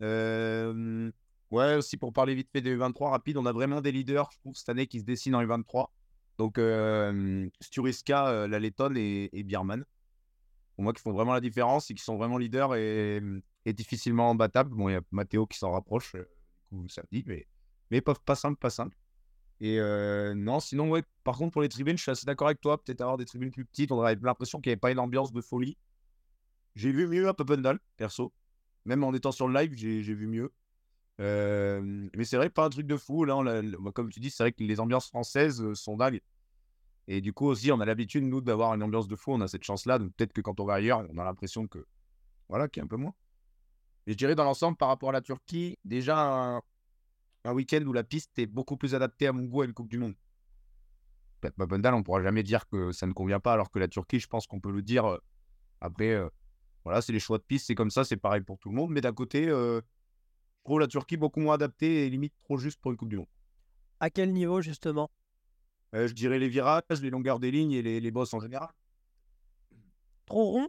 [0.03, 1.11] Euh,
[1.51, 4.39] ouais, aussi pour parler vite fait des U23 rapide, on a vraiment des leaders, je
[4.39, 5.87] trouve, cette année qui se dessinent en U23.
[6.39, 9.85] Donc, euh, Sturiska, la Lettonne et, et Biermann.
[10.75, 13.23] Pour moi, qui font vraiment la différence et qui sont vraiment leaders et,
[13.67, 14.75] difficilement imbattables.
[14.75, 16.17] Bon, il y a Matteo qui s'en rapproche,
[16.73, 17.47] du coup, samedi, mais,
[17.91, 18.97] mais pas, pas simple, pas simple.
[19.61, 19.79] Et
[20.35, 22.83] non, sinon, ouais, par contre, pour les tribunes, je suis assez d'accord avec toi.
[22.83, 25.33] Peut-être avoir des tribunes plus petites, on aurait l'impression qu'il n'y avait pas une ambiance
[25.33, 25.77] de folie.
[26.81, 28.33] J'ai vu mieux à Papendal, perso.
[28.87, 30.51] Même en étant sur le live, j'ai vu mieux.
[31.21, 33.27] Euh, mais c'est vrai, pas un truc de fou.
[33.27, 36.23] Là, on le- comme tu dis, c'est vrai que les ambiances françaises euh, sont dingues.
[37.07, 39.33] Et du coup, aussi, on a l'habitude, nous, d'avoir une ambiance de fou.
[39.33, 39.99] On a cette chance-là.
[39.99, 41.85] Donc, peut-être que quand on va ailleurs, on a l'impression que.
[42.49, 43.13] Voilà, qu'il y a un peu moins.
[44.07, 46.63] Je dirais, dans l'ensemble, par rapport à la Turquie, déjà
[47.45, 49.91] un, week-end où la piste est beaucoup plus adaptée à mon goût à une Coupe
[49.91, 50.15] du Monde.
[51.43, 54.29] Papendal, on pourra jamais dire que ça ne convient pas, alors que la Turquie, je
[54.29, 55.05] pense qu'on peut le dire.
[55.05, 55.19] euh,
[55.83, 56.31] Après,
[56.85, 58.91] voilà, c'est les choix de piste, c'est comme ça, c'est pareil pour tout le monde.
[58.91, 62.81] Mais d'un côté, euh, je trouve la Turquie beaucoup moins adaptée et limite trop juste
[62.81, 63.29] pour une Coupe du Monde.
[64.01, 65.11] À quel niveau, justement?
[65.95, 68.71] Euh, je dirais les virages, les longueurs des lignes et les, les bosses en général.
[70.27, 70.69] Trop rond?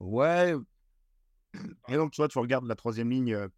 [0.00, 0.54] Ouais.
[1.88, 3.48] Et donc, tu vois, tu regardes la troisième ligne, euh,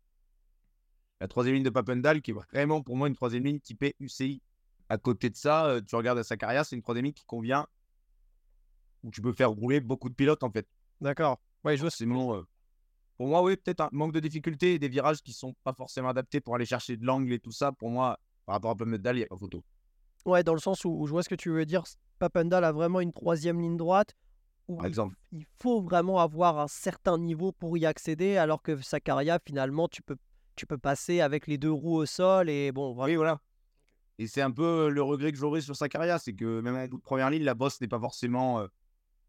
[1.21, 4.43] la troisième ligne de Papendal, qui est vraiment pour moi une troisième ligne typée UCI.
[4.89, 7.67] À côté de ça, euh, tu regardes sa carrière, c'est une troisième ligne qui convient,
[9.03, 10.69] où tu peux faire rouler beaucoup de pilotes en fait.
[11.01, 11.41] D'accord.
[11.65, 11.91] Ouais, je vois.
[11.91, 12.43] Sinon, euh,
[13.17, 16.09] pour moi, oui, peut-être un manque de difficulté et des virages qui sont pas forcément
[16.09, 17.73] adaptés pour aller chercher de l'angle et tout ça.
[17.73, 19.65] Pour moi, par rapport à Papendal, il n'y a pas photo.
[20.27, 21.85] Ouais, dans le sens où, où je vois ce que tu veux dire.
[22.19, 24.15] Papendal a vraiment une troisième ligne droite
[24.69, 25.17] où Par il, exemple.
[25.33, 30.03] il faut vraiment avoir un certain niveau pour y accéder, alors que Sakaria, finalement, tu
[30.03, 30.17] peux,
[30.57, 33.11] tu peux passer avec les deux roues au sol et bon, voilà.
[33.13, 33.41] Oui, voilà.
[34.19, 36.83] Et c'est un peu le regret que j'aurais sur sa carrière, c'est que même à
[36.83, 38.61] la toute première ligne, la bosse n'est pas forcément.
[38.61, 38.69] euh,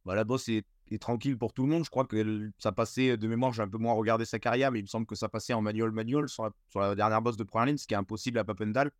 [0.06, 1.84] bah, la bosse est est tranquille pour tout le monde.
[1.84, 4.80] Je crois que ça passait de mémoire, j'ai un peu moins regardé sa carrière, mais
[4.80, 7.38] il me semble que ça passait en manual manual sur la, sur la dernière bosse
[7.38, 8.92] de première ligne, ce qui est impossible à Papendal.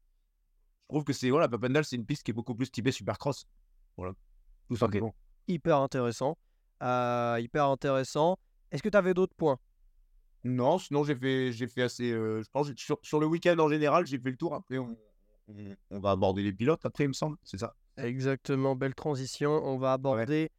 [0.90, 3.46] Je trouve que c'est voilà, Papendal, c'est une piste qui est beaucoup plus typée supercross.
[3.98, 4.14] Voilà,
[4.68, 5.14] tout simplement.
[5.48, 6.38] Hyper intéressant.
[6.82, 8.38] Euh, hyper intéressant.
[8.72, 9.58] Est-ce que tu avais d'autres points?
[10.44, 12.12] Non, sinon j'ai fait, j'ai fait assez.
[12.12, 14.54] euh, je pense que sur, sur le week-end en général, j'ai fait le tour.
[14.54, 14.96] Après, on,
[15.48, 16.86] on- on va aborder les pilotes.
[16.86, 17.76] Après, il me semble, c'est ça.
[17.98, 19.52] Exactement, belle transition.
[19.64, 20.50] On va aborder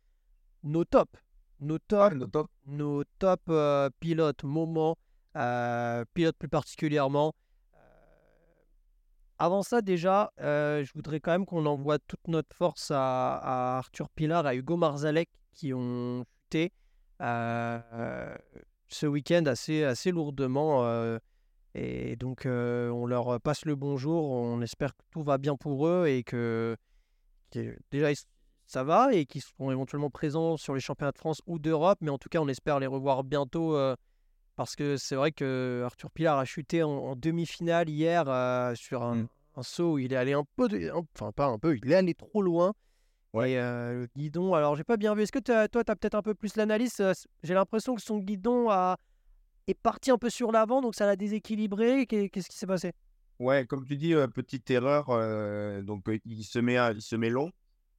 [0.66, 1.18] nos tops.
[1.60, 2.50] Nos tops, Ouais, nos top.
[2.66, 4.96] nos top euh, pilotes, moments,
[5.36, 7.32] euh, pilotes plus particulièrement.
[7.74, 7.78] Euh,
[9.38, 13.78] avant ça, déjà, euh, je voudrais quand même qu'on envoie toute notre force à, à
[13.78, 16.72] Arthur Pilar, à Hugo Marzalek, qui ont chuté
[18.88, 20.84] ce week-end assez, assez lourdement.
[21.74, 24.30] et donc, euh, on leur passe le bonjour.
[24.30, 26.76] On espère que tout va bien pour eux et que,
[27.50, 28.16] que déjà, ils-
[28.66, 31.98] ça va et qu'ils seront éventuellement présents sur les championnats de France ou d'Europe.
[32.00, 33.94] Mais en tout cas, on espère les revoir bientôt euh,
[34.56, 39.02] parce que c'est vrai que Arthur Pilar a chuté en, en demi-finale hier euh, sur
[39.02, 39.28] un, Mm.
[39.56, 41.94] un saut où il est allé un peu, de- enfin pas un peu, il est
[41.94, 42.72] allé trop loin.
[43.32, 43.52] Ouais.
[43.52, 45.22] Et euh, le guidon, alors j'ai pas bien vu.
[45.22, 48.18] Est-ce que toi, tu as peut-être un peu plus l'analyse euh, J'ai l'impression que son
[48.18, 48.96] guidon a,
[49.66, 52.06] est parti un peu sur l'avant, donc ça l'a déséquilibré.
[52.06, 52.92] Qu'est- Qu'est-ce qui s'est passé?
[53.38, 55.10] Ouais, comme tu dis, euh, petite erreur.
[55.10, 57.50] euh, donc, euh, il, se met, à- il se met long.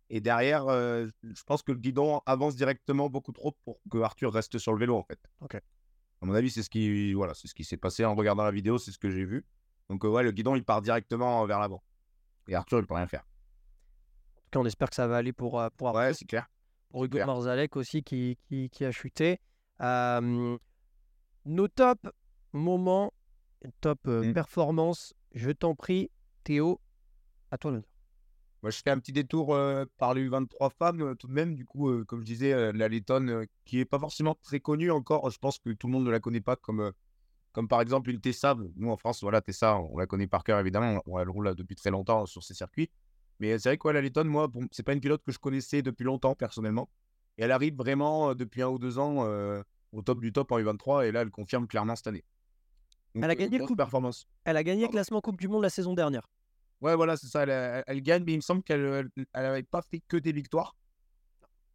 [0.09, 4.31] Et derrière, euh, je pense que le guidon avance directement beaucoup trop pour que Arthur
[4.33, 5.19] reste sur le vélo, en fait.
[5.41, 5.55] Ok.
[5.55, 8.51] À mon avis, c'est ce qui, voilà, c'est ce qui s'est passé en regardant la
[8.51, 9.45] vidéo, c'est ce que j'ai vu.
[9.89, 11.83] Donc, euh, ouais, le guidon, il part directement vers l'avant.
[12.47, 13.21] Et Arthur, il peut rien faire.
[13.23, 16.47] En tout cas, on espère que ça va aller pour, euh, pour, Ouais, c'est clair.
[16.89, 17.27] pour Hugo clair.
[17.27, 19.39] Marzalek aussi qui, qui, qui a chuté.
[19.79, 21.99] Nos top
[22.53, 23.13] moments,
[23.81, 24.33] top euh, Mm.
[24.33, 26.09] performance, je t'en prie,
[26.43, 26.79] Théo,
[27.51, 27.85] à toi l'honneur.
[28.67, 31.55] Moi, je fais un petit détour euh, par les U23 femmes, euh, tout de même.
[31.55, 35.29] Du coup, euh, comme je disais, la Lettonne, qui est pas forcément très connue encore.
[35.29, 36.91] Je pense que tout le monde ne la connaît pas, comme,
[37.53, 38.57] comme par exemple une Tessa.
[38.75, 41.01] Nous, en France, voilà, Tessa, on la connaît par cœur, évidemment.
[41.05, 42.89] On, elle roule depuis très longtemps sur ces circuits.
[43.39, 45.39] Mais c'est vrai que ouais, la Lettonne, moi, bon, c'est pas une pilote que je
[45.39, 46.89] connaissais depuis longtemps, personnellement.
[47.37, 49.25] Et elle arrive vraiment, depuis un ou deux ans,
[49.93, 51.07] au top du top en U23.
[51.07, 52.25] Et là, elle confirme clairement cette année.
[53.15, 54.27] Donc, Elle a gagné le coupe- performance.
[54.43, 56.27] Elle a gagné le classement Coupe du Monde la saison dernière.
[56.81, 57.43] Ouais, voilà, c'est ça.
[57.43, 58.81] Elle, gagne, mais il me semble qu'elle
[59.15, 60.75] elle, elle avait pas fait que des victoires.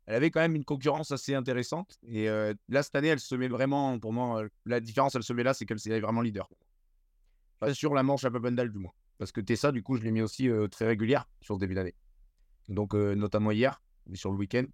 [0.06, 1.96] Elle avait quand même une concurrence assez intéressante.
[2.06, 5.22] Et euh, là, cette année, elle se met vraiment, pour moi, euh, la différence, elle
[5.22, 6.48] se met là, c'est qu'elle est vraiment leader.
[7.60, 8.92] Enfin, sur la manche à Papendal, du moins.
[9.18, 11.74] Parce que Tessa, du coup, je l'ai mis aussi euh, très régulière sur ce début
[11.74, 11.94] d'année.
[12.68, 14.64] Donc, notamment hier, mais sur le week-end,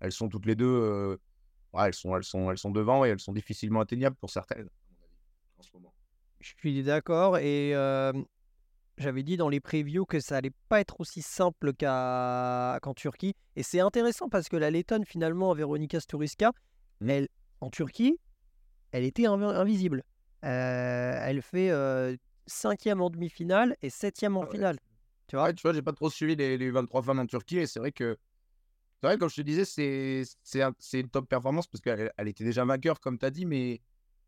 [0.00, 0.66] elles sont toutes les deux.
[0.66, 1.16] euh,
[1.78, 4.68] elles, sont, elles, sont, elles sont devant et elles sont difficilement atteignables pour certaines,
[5.58, 5.92] en ce moment.
[6.40, 7.72] Je suis d'accord et
[8.98, 13.34] j'avais dit dans les previews que ça allait pas être aussi simple qu'à- qu'en Turquie.
[13.56, 16.52] Et c'est intéressant parce que la Lettonne, finalement, Veronika Sturiska,
[17.06, 17.28] elle,
[17.60, 18.18] en Turquie,
[18.92, 20.02] elle était invi- invisible.
[20.44, 24.50] Euh, elle fait euh, cinquième en demi-finale et septième en Ah ouais.
[24.52, 24.78] finale.
[25.28, 25.46] Tu vois?
[25.46, 27.80] Ouais, tu vois, j'ai pas trop suivi les, les 23 femmes en Turquie et c'est
[27.80, 28.16] vrai que,
[29.00, 32.12] c'est vrai, comme je te disais, c'est c'est un- c'est une top performance parce qu'elle
[32.16, 33.80] elle était déjà vainqueur, comme tu as dit, mais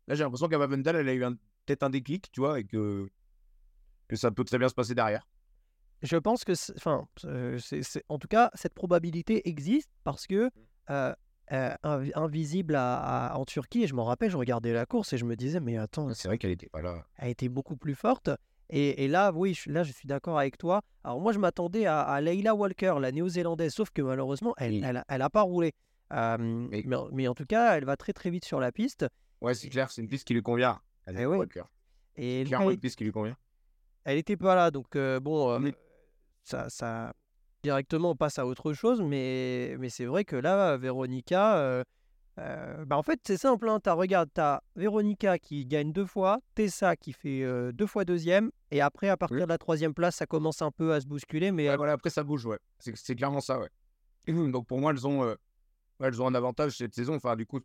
[0.07, 1.33] là, j'ai l'impression qu'à Mavendal, elle a eu un-
[1.65, 3.09] peut-être un déclic, tu vois, et que,
[4.09, 5.25] que ça peut très bien se passer derrière.
[6.01, 7.59] Je pense que, enfin, euh,
[8.09, 10.49] en tout cas, cette probabilité existe parce que
[10.89, 11.13] euh,
[11.51, 15.13] euh, invi- invisible à- à- en Turquie, et je m'en rappelle, je regardais la course
[15.13, 17.05] et je me disais, mais attends, C'est vrai qu'elle était pas là.
[17.17, 18.29] a été beaucoup plus forte.
[18.71, 20.81] Et, et là, oui, je, là, je suis d'accord avec toi.
[21.03, 24.81] Alors moi, je m'attendais à, à Leila Walker, la néo-zélandaise, sauf que malheureusement, elle Oui.
[24.85, 25.73] elle elle a pas roulé.
[26.13, 29.05] Euh, Mais- mais, mais en tout cas, elle va très très vite sur la piste.
[29.41, 30.79] Ouais, c'est clair, c'est une piste qui lui convient.
[31.05, 31.37] Elle Eh ouais.
[31.37, 31.63] Walker.
[32.15, 33.35] Et Clairement elle, une piste qui lui convient.
[34.05, 35.71] Elle était pas là, donc euh, bon, euh,
[36.43, 37.13] ça, ça
[37.63, 39.01] directement on passe à autre chose.
[39.01, 41.83] Mais, mais c'est vrai que là, Véronica, euh,
[42.85, 43.67] bah en fait, c'est simple.
[43.69, 48.51] Hein, t'as, regarde, t'as Véronica qui gagne deux fois, Tessa qui fait deux fois deuxième,
[48.71, 49.43] et après, à partir Oui.
[49.43, 51.51] de la troisième place, ça commence un peu à se bousculer.
[51.51, 52.59] Mais Ouais, voilà, après, ça bouge, ouais.
[52.79, 53.69] C'est clairement ça, ouais.
[54.51, 55.35] Donc, pour moi, elles ont,
[55.99, 57.15] elles ont un avantage cette saison.
[57.15, 57.59] Enfin, du coup,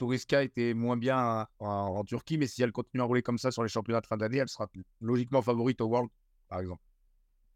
[0.00, 3.50] Touriska était moins bien en, en Turquie, mais si elle continue à rouler comme ça
[3.50, 4.66] sur les championnats de fin d'année, elle sera
[5.00, 6.08] logiquement favorite au World,
[6.48, 6.82] par exemple.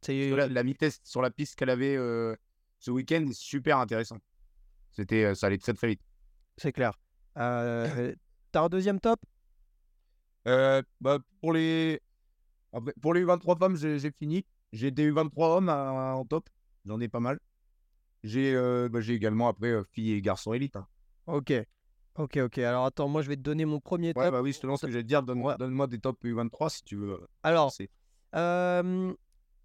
[0.08, 2.36] la, la vitesse sur la piste qu'elle avait euh,
[2.78, 4.18] ce week-end est super intéressant.
[4.92, 6.02] C'était, euh, ça allait très très vite.
[6.58, 6.92] c'est clair.
[7.38, 8.14] Euh,
[8.52, 9.20] t'as un deuxième top?
[10.46, 11.98] Euh, bah, pour les,
[12.74, 14.44] après, pour les U23 femmes, j'ai fini.
[14.72, 16.48] J'ai des U23 hommes à- en top.
[16.84, 17.38] J'en ai pas mal.
[18.22, 20.76] J'ai euh, bah, également après euh, filles et garçons élites.
[20.76, 20.86] hein.
[21.26, 21.52] Ok.
[22.16, 22.58] Ok, ok.
[22.58, 24.32] Alors attends, moi je vais te donner mon premier Ouais, top.
[24.32, 25.54] bah oui, justement, ce que j'allais te dire, donne- Ouais.
[25.58, 27.18] donne-moi des top U23 si tu veux.
[27.42, 27.90] Alors, C'est-
[28.36, 29.12] Euh,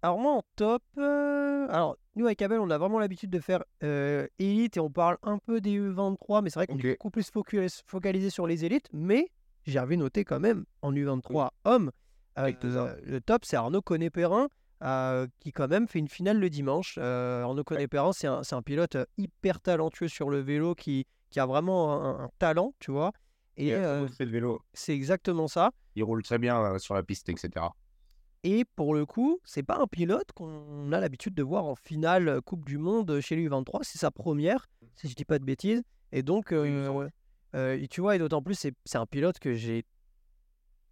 [0.02, 3.62] alors moi en top, euh, alors nous, avec Abel, on a vraiment l'habitude de faire
[3.82, 7.10] euh, élite et on parle un peu des U23, mais c'est vrai qu'on est beaucoup
[7.10, 8.86] plus focus- focalisé sur les élites.
[8.92, 9.28] Mais
[9.66, 11.90] j'avais noté quand même en U23 homme,
[12.36, 14.48] Avec euh, le top, c'est Arnaud Conné-Perrin.
[14.82, 16.96] euh, qui quand même fait une finale le dimanche.
[16.98, 21.06] Euh, Arnaud Conné-Perrin, c'est un, c'est un pilote euh, hyper talentueux sur le vélo qui,
[21.30, 23.12] qui a vraiment un, un talent, tu vois.
[23.56, 24.62] Et euh, vélo.
[24.72, 25.70] c'est exactement ça.
[25.96, 27.66] Il roule très bien euh, sur la piste, etc.
[28.42, 32.28] Et pour le coup, c'est pas un pilote qu'on a l'habitude de voir en finale
[32.28, 33.80] euh, Coupe du Monde chez l'U23.
[33.82, 35.82] C'est sa première, si je dis pas de bêtises.
[36.12, 37.08] Et donc, euh.
[37.54, 39.84] Euh, tu vois, et d'autant plus, c'est un pilote que j'ai,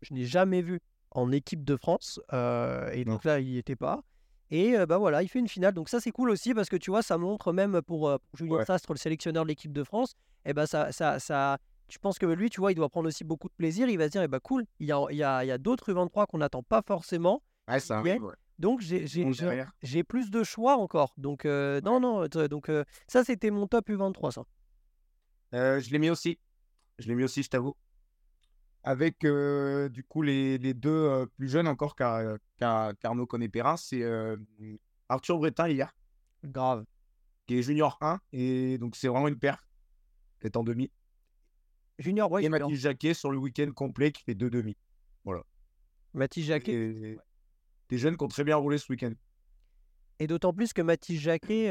[0.03, 2.21] je n'ai jamais vu en équipe de France.
[2.33, 4.03] euh, et donc là, il n'y était pas.
[4.51, 5.75] Et euh, bah voilà, il fait une finale.
[5.75, 8.37] Donc ça, c'est cool aussi parce que tu vois, ça montre même pour, euh, pour
[8.39, 8.65] Julien Ouais.
[8.65, 10.15] Sastre, le sélectionneur de l'équipe de France,
[10.47, 11.59] et ben ça, ça, ça,
[11.91, 13.89] je pense que lui, tu vois, il doit prendre aussi beaucoup de plaisir.
[13.89, 15.51] Il va se dire, eh ben cool, il y a, il y a, il y
[15.51, 17.43] a d'autres U23 qu'on n'attend pas forcément.
[17.69, 18.19] Ouais, ça ouais.
[18.59, 19.71] Donc j'ai j'ai- On j'ai- derrière.
[19.83, 21.13] j'ai plus de choix encore.
[21.19, 22.71] Donc euh, non, non, donc
[23.07, 24.43] ça c'était mon top U23 ça.
[25.55, 26.39] Euh, je l'ai mis aussi.
[26.99, 27.77] Je l'ai mis aussi, je t'avoue.
[28.89, 34.01] Avec euh, du coup les, les deux euh, plus jeunes encore qu'Ar- qu'Arnaud Conné-Perrin, c'est
[34.03, 34.37] euh,
[35.11, 35.95] Arthur Bretin hier,
[36.43, 36.87] Grave.
[37.47, 39.63] qui est junior 1, et donc c'est vraiment une perf,
[40.41, 40.91] est en demi.
[41.99, 42.67] Junior, ouais, et.
[42.69, 44.75] Mathis Jacquet sur le week-end complet qui fait deux demi.
[46.15, 46.73] Mathis Jacquet.
[46.73, 47.19] Et-
[47.91, 49.13] Des jeunes qui ont très bien roulé ce week-end.
[50.19, 51.71] Et d'autant plus que Mathis Jacquet,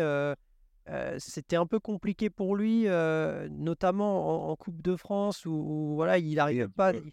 [0.89, 5.51] euh, c'était un peu compliqué pour lui, euh, notamment en, en Coupe de France où,
[5.51, 6.93] où, voilà, il n'arrivait pas.
[6.93, 7.11] il-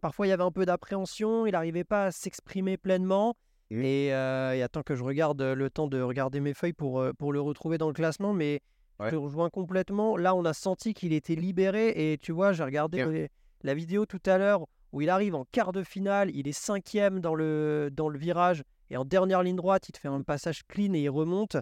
[0.00, 3.34] Parfois, il y avait un peu d'appréhension, il n'arrivait pas à s'exprimer pleinement.
[3.70, 3.82] Mhm.
[3.82, 7.32] Et, euh, et attends que je regarde le temps de regarder mes feuilles pour, pour
[7.32, 8.60] le retrouver dans le classement, mais
[9.00, 9.06] Ouais.
[9.06, 10.16] je te rejoins complètement.
[10.16, 12.12] Là, on a senti qu'il était libéré.
[12.12, 13.28] Et tu vois, j'ai regardé
[13.62, 17.20] la vidéo tout à l'heure où il arrive en quart de finale, il est cinquième
[17.20, 20.62] dans le, dans le virage, et en dernière ligne droite, il te fait un passage
[20.66, 21.56] clean et il remonte.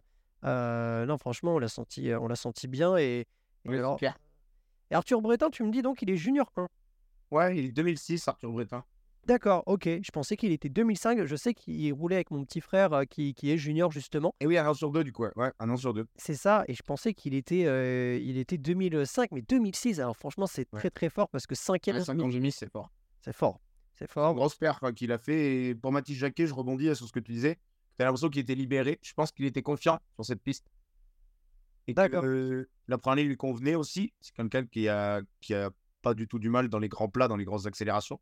[0.45, 2.97] Euh, non, franchement, on l'a senti, on l'a senti bien.
[2.97, 3.27] Et,
[3.65, 3.99] et alors-
[4.91, 6.69] et Arthur Bretin, tu me dis donc il est junior 1.
[7.33, 8.85] Ouais, il est 2006, Arthur Bretin.
[9.27, 9.89] D'accord, ok.
[9.89, 11.25] Je pensais qu'il était 2005.
[11.25, 14.33] Je sais qu'il roulait avec mon petit frère euh, qui, qui est junior justement.
[14.39, 15.25] Et oui, un an sur deux, du coup.
[15.35, 15.51] ouais.
[15.59, 16.07] Un an sur deux.
[16.15, 16.65] C'est ça.
[16.69, 19.99] Et je pensais qu'il était, euh, il était 2005, mais 2006.
[19.99, 20.79] Alors franchement, c'est Ouais.
[20.79, 22.93] très très fort parce que 5 Ouais, 5 ans c'est fort.
[23.21, 23.61] c'est fort.
[23.97, 24.35] C'est Une fort.
[24.35, 25.71] grosse perf hein, qu'il a fait.
[25.71, 27.59] Et pour Mathis Jacquet, je rebondis sur ce que tu disais.
[27.97, 28.99] Tu as l'impression qu'il était libéré.
[29.03, 30.67] Je pense qu'il était confiant sur cette piste.
[31.89, 34.13] Et que euh, la première ligne lui convenait aussi.
[34.21, 35.71] C'est quelqu'un qui a, qui a
[36.03, 38.21] pas du tout du mal dans les grands plats, dans les grosses accélérations.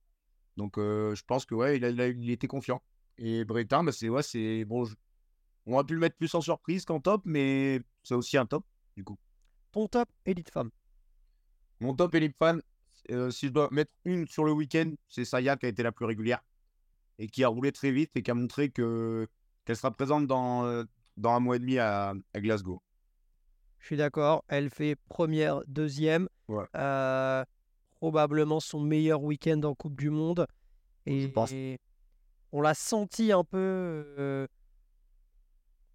[0.56, 2.82] Donc euh, je pense que ouais, il, a- il a- il était confiant.
[3.18, 4.84] Et Bretin, bah, c'est ouais, c'est bon.
[4.84, 4.94] je-
[5.66, 8.64] On aurait pu le mettre plus en surprise qu'en top, mais c'est aussi un top
[8.96, 9.18] du coup.
[9.72, 10.70] Ton top, élite femme.
[11.80, 12.62] Mon top Elite Fan,
[13.10, 15.90] euh, si je dois mettre une sur le week-end, c'est Saya qui a été la
[15.92, 16.40] plus régulière
[17.18, 19.26] et qui a roulé très vite et qui a montré que
[19.64, 20.85] qu'elle sera présente dans,
[21.16, 22.83] dans un mois et demi à, à Glasgow.
[23.79, 24.44] Je suis d'accord.
[24.48, 26.29] Elle fait première, deuxième.
[26.48, 26.64] Ouais.
[26.77, 27.44] Euh,
[27.96, 30.46] probablement son meilleur week-end en Coupe du Monde.
[31.07, 31.53] Et, pense.
[31.53, 31.79] et
[32.53, 33.59] on l'a senti un peu.
[33.59, 34.46] euh,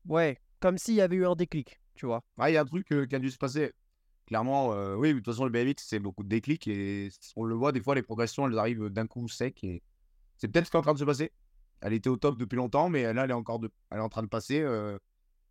[0.08, 2.22] ouais, comme s'il y avait eu un déclic, tu vois.
[2.38, 3.74] Ah, Il y a un truc euh, qui a dû se passer.
[4.28, 7.72] Clairement, oui, de toute façon, le BMX, c'est beaucoup de déclics et on le voit,
[7.72, 9.82] des fois, les progressions, elles arrivent d'un coup sec et
[10.38, 11.32] c'est peut-être ce qui est en train de se passer.
[11.82, 13.70] Elle était au top depuis longtemps, mais là, elle est encore de...
[13.92, 14.60] elle est en train de passer.
[14.62, 14.98] euh,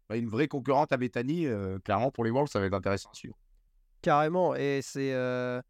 [0.09, 3.11] bah, une vraie concurrente à Bethany, euh, clairement, pour les Worlds, ça va être intéressant
[3.11, 3.37] à suivre.
[4.03, 4.55] Carrément.
[4.55, 5.13] Et c'est.
[5.13, 5.61] euh,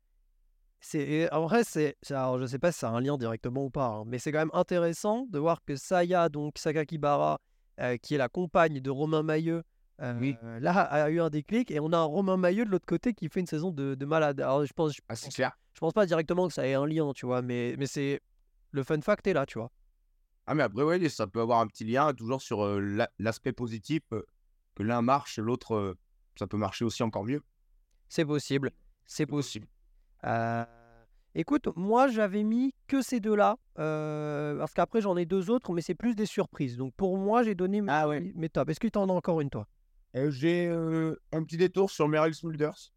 [0.81, 1.97] c'est en vrai, c'est.
[2.11, 4.31] Alors, je sais pas si ça a un lien directement ou pas, hein, mais c'est
[4.31, 7.40] quand même intéressant de voir que Saya, donc Sakakibara,
[8.03, 9.62] qui est la compagne de Romain Mailleux,
[10.01, 10.37] Oui.
[10.61, 11.71] là, a eu un déclic.
[11.73, 14.07] Et on a un Romain Mailleux de l'autre côté qui fait une saison de, de
[14.07, 14.40] malade.
[14.40, 15.59] Alors, je pense, je, Ah, c'est pense, clair.
[15.75, 18.21] je pense pas directement que ça ait un lien, tu vois, mais, mais c'est.
[18.71, 19.71] Le fun fact est là, tu vois.
[20.51, 23.53] Ah, mais après, ouais, ça peut avoir un petit lien toujours sur euh, la- l'aspect
[23.53, 24.23] positif, euh,
[24.75, 25.95] que l'un marche, l'autre, euh,
[26.39, 27.43] ça peut marcher aussi encore mieux.
[28.09, 28.71] C'est possible.
[29.05, 29.67] C'est possible.
[31.35, 35.95] Écoute, moi j'avais mis que ces deux-là, parce qu'après j'en ai deux autres, mais c'est
[35.95, 36.79] plus des surprises.
[36.79, 38.33] Donc pour moi j'ai donné mes, Ah ouais.
[38.35, 38.71] mes tops.
[38.71, 39.69] Est-ce que tu en as encore une toi?
[40.15, 42.93] J'ai un petit détour sur Meryl Smulders.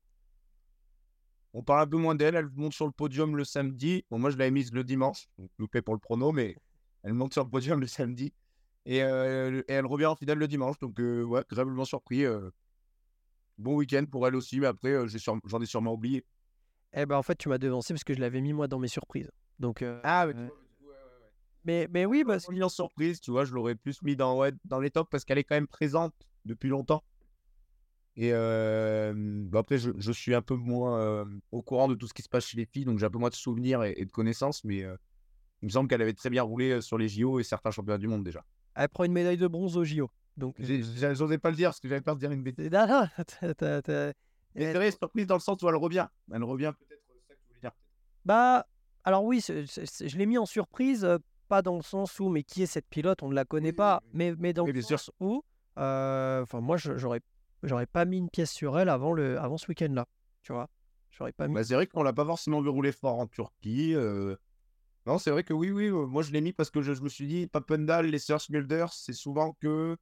[1.54, 4.06] On parle un peu moins d'elle, elle monte sur le podium le samedi.
[4.10, 6.56] Bon, moi, je l'avais mise le dimanche, donc loupé pour le prono, mais
[7.04, 8.34] elle monte sur le podium le samedi.
[8.86, 12.26] Et, euh, et elle revient en finale le dimanche, donc euh, ouais, agréablement surpris.
[12.26, 12.50] euh.
[13.58, 14.96] Bon week-end pour elle aussi, mais après,
[15.46, 16.26] j'en ai sûrement oublié.
[16.94, 18.88] Eh ben en fait tu m'as devancé parce que je l'avais mis moi dans mes
[18.88, 19.32] surprises.
[19.60, 20.28] Donc Ah,
[21.64, 24.52] mais, mais oui, parce que en surprise, tu vois, je l'aurais plus mis dans, ouais,
[24.66, 27.04] dans les tops parce qu'elle est quand même présente depuis longtemps.
[28.16, 32.08] Et euh, bah après, je, je suis un peu moins euh, au courant de tout
[32.08, 33.94] ce qui se passe chez les filles, donc j'ai un peu moins de souvenirs et,
[33.96, 34.98] et de connaissances, mais euh,
[35.62, 37.98] il me semble qu'elle avait très bien roulé euh, sur les JO et certains championnats
[37.98, 38.44] du monde déjà.
[38.76, 40.10] elle prend une médaille de bronze au JO.
[40.38, 40.82] Donc, j'ai-
[41.14, 42.70] J'osais pas le dire parce que j'avais peur de dire une bêtise.
[42.72, 43.08] non, non,
[43.58, 43.82] t'as-
[44.56, 46.08] Mais Euh, c'est vrai, surprise dans le sens où elle revient.
[46.32, 47.72] Elle revient peut-être, c'est ça que tu voulais dire.
[48.26, 48.66] Bah,
[49.04, 52.64] alors oui, je l'ai mis en surprise, euh, pas dans le sens où, mais qui
[52.64, 54.18] est cette pilote, on ne la connaît Oui, pas, oui, oui.
[54.18, 55.00] mais, mais dans le bien sûr.
[55.00, 55.44] sens où,
[55.78, 57.22] euh, enfin moi, j'aurais,
[57.64, 60.06] j'aurais pas mis une pièce sur elle avant le, avant ce week-end-là,
[60.44, 60.70] tu vois.
[61.12, 61.54] J'aurais pas mis.
[61.56, 63.94] Bah, c'est vrai qu'on l'a pas forcément vu rouler fort en Turquie.
[63.96, 64.36] euh.
[65.06, 65.86] Non, c'est vrai que oui, oui.
[65.88, 68.42] euh, Moi, je l'ai mis parce que je, je me suis dit, Papendal, les sœurs
[68.42, 69.98] Smulder, c'est souvent que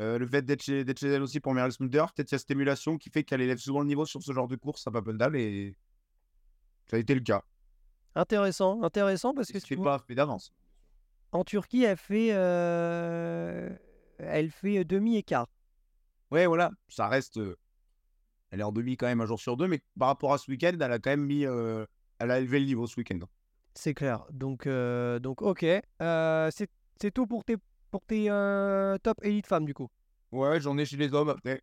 [0.00, 2.36] euh, le fait d'être chez, d'être chez elle aussi pour Meryl Smulder, peut-être il y
[2.36, 4.86] a cette émulation qui fait qu'elle élève souvent le niveau sur ce genre de course
[4.86, 5.76] à Papendal et
[6.86, 7.42] ça a été le cas.
[8.14, 10.52] Intéressant, intéressant parce que tu C'est vois, pas fait d'avance.
[11.32, 13.70] en Turquie, elle fait, euh,
[14.18, 15.48] elle fait demi-écart.
[16.30, 17.38] Ouais, voilà, ça reste.
[18.50, 20.50] Elle est en demi quand même un jour sur deux, mais par rapport à ce
[20.50, 21.44] week-end, elle a quand même mis.
[21.44, 21.84] euh,
[22.18, 23.18] Elle a élevé le niveau ce week-end.
[23.74, 24.24] C'est clair.
[24.30, 25.64] Donc, euh, donc ok.
[26.00, 27.56] Euh, c'est, c'est tout pour tes,
[27.90, 29.88] pour tes euh, top élite femmes du coup?
[30.30, 31.62] Ouais, j'en ai chez les hommes après.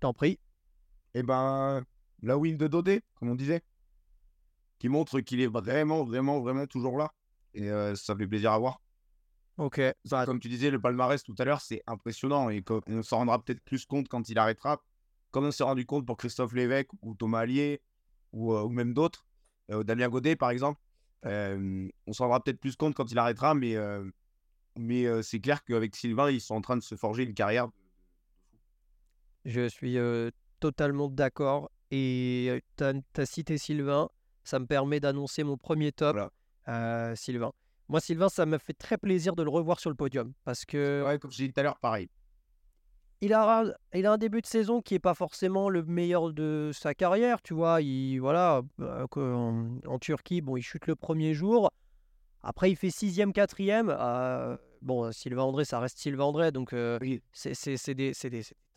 [0.00, 0.38] T'en prie.
[1.14, 1.84] Et ben,
[2.22, 3.62] la win de Dodé, comme on disait,
[4.78, 7.10] qui montre qu'il est vraiment, vraiment, vraiment toujours là.
[7.54, 8.80] Et ça fait plaisir à voir.
[9.56, 9.80] Ok.
[10.08, 12.50] Bah, Comme tu disais, le palmarès tout à l'heure, c'est impressionnant.
[12.50, 14.80] Et on s'en rendra peut-être plus compte quand il arrêtera.
[15.32, 17.82] Comme on s'est rendu compte pour Christophe Lévesque ou Thomas Allier
[18.32, 19.26] ou, ou même d'autres,
[19.68, 20.80] Damien Godet par exemple.
[21.26, 24.04] Euh, on s'en rendra peut-être plus compte quand il arrêtera, mais, euh,
[24.76, 27.68] mais euh, c'est clair qu'avec Sylvain, ils sont en train de se forger une carrière.
[29.44, 29.96] Je suis
[30.60, 31.70] totalement d'accord.
[31.90, 34.10] Et tu as, cité Sylvain.
[34.44, 36.16] Ça me permet d'annoncer mon premier top,
[36.66, 37.16] Voilà.
[37.16, 37.52] Sylvain.
[37.88, 40.32] Moi, Sylvain, ça m'a fait très plaisir de le revoir sur le podium.
[40.44, 42.10] Parce que Ouais, comme je disais tout à l'heure, pareil.
[43.20, 46.32] Il, a, un- il a un début de saison qui n'est pas forcément le meilleur
[46.32, 47.42] de sa carrière.
[47.42, 48.62] Tu vois, il, voilà,
[49.10, 51.70] que en, en Turquie, bon, il chute le premier jour.
[52.42, 53.94] Après, il fait sixième, quatrième.
[53.98, 56.52] euh, bon, Sylvain André, ça reste Sylvain André.
[56.52, 57.20] Donc, euh, Oui.
[57.32, 58.12] c'est des,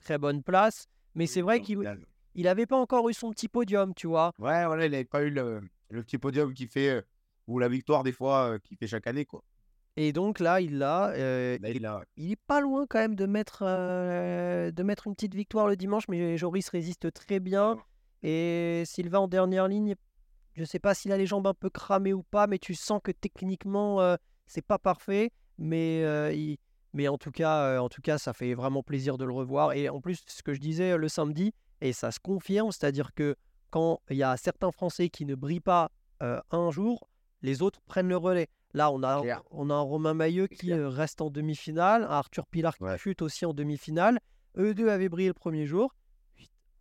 [0.04, 0.88] très bonnes places.
[1.14, 2.00] Mais c'est vrai qu'il final.
[2.36, 4.32] il avait pas encore eu son petit podium, tu vois.
[4.40, 7.02] Ouais, voilà, il n'avait pas eu le, le petit podium qui fait, euh,
[7.48, 9.44] ou la victoire des fois, qui fait chaque année, quoi.
[9.98, 11.10] Et donc là, il l'a.
[11.10, 15.16] euh, il a- il est pas loin quand même de mettre, euh, de mettre une
[15.16, 17.78] petite victoire le dimanche, mais Joris résiste très bien.
[18.24, 19.96] Et Sylvain en dernière ligne,
[20.56, 23.02] je sais pas s'il a les jambes un peu cramées ou pas, mais tu sens
[23.04, 24.16] que techniquement, euh,
[24.48, 25.32] c'est pas parfait.
[25.58, 26.58] Mais, euh, il-
[26.94, 29.74] mais en, tout cas, en tout cas, ça fait vraiment plaisir de le revoir.
[29.74, 33.36] Et en plus, ce que je disais le samedi, et ça se confirme, c'est-à-dire que
[33.72, 37.10] quand il y a certains Français qui ne brillent pas un jour,
[37.42, 38.48] les autres prennent le relais.
[38.74, 39.44] Là, on a, Clair.
[39.52, 42.98] on a un Romain Maillot qui euh, reste en demi-finale, un Arthur Pilar qui Ouais.
[42.98, 44.20] chute aussi en demi-finale.
[44.58, 45.94] Eux deux avaient brillé le premier jour.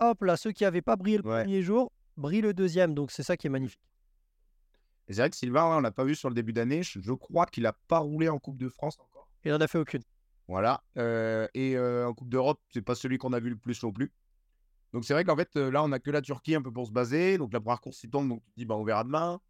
[0.01, 1.43] Hop là, ceux qui n'avaient pas brillé le Ouais.
[1.43, 2.95] premier jour brillent le deuxième.
[2.95, 3.81] Donc c'est ça qui est magnifique.
[5.09, 6.83] Et c'est vrai que Sylvain, on l'a pas vu sur le début d'année.
[6.85, 9.29] Je, je crois qu'il a pas roulé en Coupe de France encore.
[9.45, 10.03] Il n'en a fait aucune.
[10.47, 10.83] Voilà.
[10.97, 13.93] Euh, et euh, en Coupe d'Europe, c'est pas celui qu'on a vu le plus non
[13.93, 14.13] plus.
[14.93, 16.93] Donc c'est vrai qu'en fait, là, on a que la Turquie un peu pour se
[16.93, 17.39] baser.
[17.39, 18.29] Donc la première course, il tombe.
[18.29, 19.41] Donc tu te dis, bah, on verra demain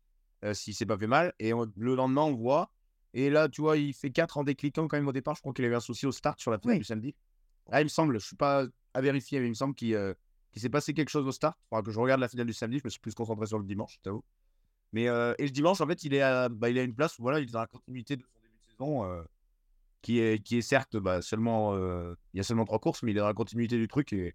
[0.45, 1.33] euh, si c'est pas fait mal.
[1.39, 2.71] Et on- le lendemain, on voit.
[3.15, 5.35] Et là, tu vois, il fait 4 en décliquant quand même au départ.
[5.35, 6.79] Je crois qu'il avait un souci au start sur la finale Oui.
[6.79, 7.15] du samedi.
[7.71, 10.15] Ah, il me semble, je suis pas à vérifier, mais il me semble qu'il euh,
[10.53, 11.57] qu'il s'est passé quelque chose au start.
[11.61, 12.79] Il faudra que je regarde la finale du samedi.
[12.79, 14.25] Je me suis plus concentré sur le dimanche, je t'avoue.
[14.93, 17.19] Mais euh, et le dimanche, en fait, il est à, bah, il à une place
[17.19, 19.23] où voilà, il est dans la continuité de son début de saison, euh,
[20.03, 23.17] qui est qui est certes bah, seulement il y a seulement trois courses, mais il
[23.17, 24.35] est dans la continuité du truc et,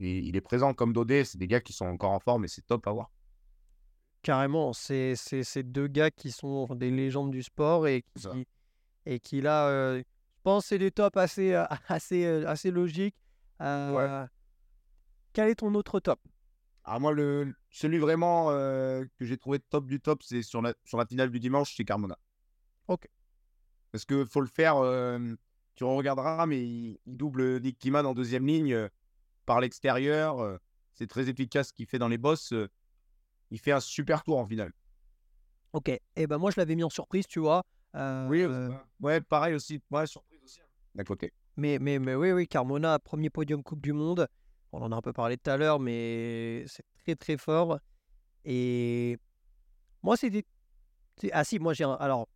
[0.00, 1.24] et il est présent comme Dodé.
[1.24, 3.10] C'est des gars qui sont encore en forme et c'est top à voir.
[4.22, 8.30] Carrément, c'est c'est- c'est deux gars qui sont des légendes du sport et ça.
[8.32, 8.46] qui,
[9.06, 13.16] et qui là, euh, je pense, c'est des tops assez, euh, assez, euh, assez logiques.
[13.62, 14.26] Euh,
[15.32, 16.20] Quel est ton autre top?
[16.84, 20.74] Alors moi, le, celui vraiment euh, que j'ai trouvé top du top, c'est sur la,
[20.84, 22.18] sur la finale du dimanche, c'est Carmona.
[22.88, 23.06] Ok.
[23.92, 24.76] Parce que faut le faire,
[25.74, 28.88] tu regarderas, mais il, il double Nick Kiman en deuxième ligne
[29.46, 30.58] par l'extérieur.
[30.94, 32.52] c'est très efficace ce qu'il fait dans les bosses.
[33.50, 34.72] Il fait un super tour en finale.
[35.72, 37.64] Ok, et ben moi je l'avais mis en surprise, tu vois.
[37.94, 39.80] Euh, euh, ouais, pareil aussi.
[39.90, 40.60] Ouais, surprise aussi.
[40.60, 40.66] hein.
[40.94, 41.32] D'un côté.
[41.56, 44.26] mais, mais, mais oui, oui, Carmona, premier podium Coupe du Monde.
[44.72, 47.78] On en a un peu parlé tout à l'heure, mais c'est très très fort.
[48.44, 49.16] Et
[50.02, 50.44] moi, c'était.
[51.32, 51.92] Ah si, moi j'ai un.
[51.94, 52.28] Alors,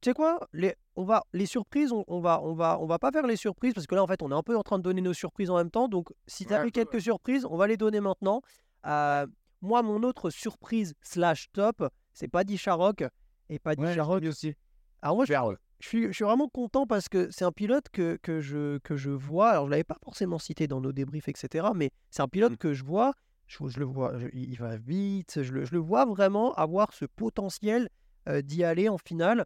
[0.00, 0.74] tu sais quoi les...
[0.96, 1.24] On va...
[1.32, 2.04] les surprises, on...
[2.06, 2.40] on va...
[2.42, 4.34] on va on va pas faire les surprises parce que là, en fait, on est
[4.34, 5.88] un peu en train de donner nos surprises en même temps.
[5.88, 7.00] Donc, si tu Ouais, avais ouais, quelques ouais.
[7.00, 8.40] surprises, on va les donner maintenant.
[8.86, 9.26] Euh,
[9.62, 13.04] Moi, mon autre surprise slash top, c'est Paddy Sharrock.
[13.48, 14.22] Et Paddy Sharrock.
[14.24, 14.54] aussi.
[15.02, 15.54] Alors, moi, je ouais.
[15.80, 19.10] suis, je suis vraiment content parce que c'est un pilote que, que, je, que je
[19.10, 19.50] vois.
[19.50, 21.68] Alors, je ne l'avais pas forcément cité dans nos débriefs, etc.
[21.74, 22.56] Mais c'est un pilote Mm.
[22.56, 23.12] que je vois.
[23.46, 25.42] Je, je le vois, il va vite.
[25.42, 27.88] Je le, je le vois vraiment avoir ce potentiel
[28.28, 29.44] euh, d'y aller en finale.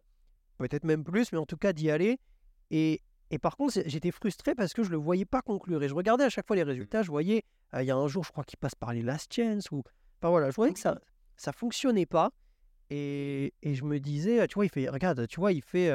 [0.57, 2.19] Peut-être même plus, mais en tout cas d'y aller.
[2.71, 3.01] Et,
[3.31, 5.81] Et par contre, j'étais frustré parce que je le voyais pas conclure.
[5.83, 7.01] Et je regardais à chaque fois les résultats.
[7.01, 7.43] Je voyais,
[7.73, 9.71] il y a un jour, je crois qu'il passe par les Last Chance.
[9.71, 9.81] Ou...
[10.25, 10.99] Enfin voilà, je voyais que ça
[11.35, 12.31] ça fonctionnait pas.
[12.89, 15.91] Et, et je me disais, tu vois, il fait, regarde, tu vois, il fait,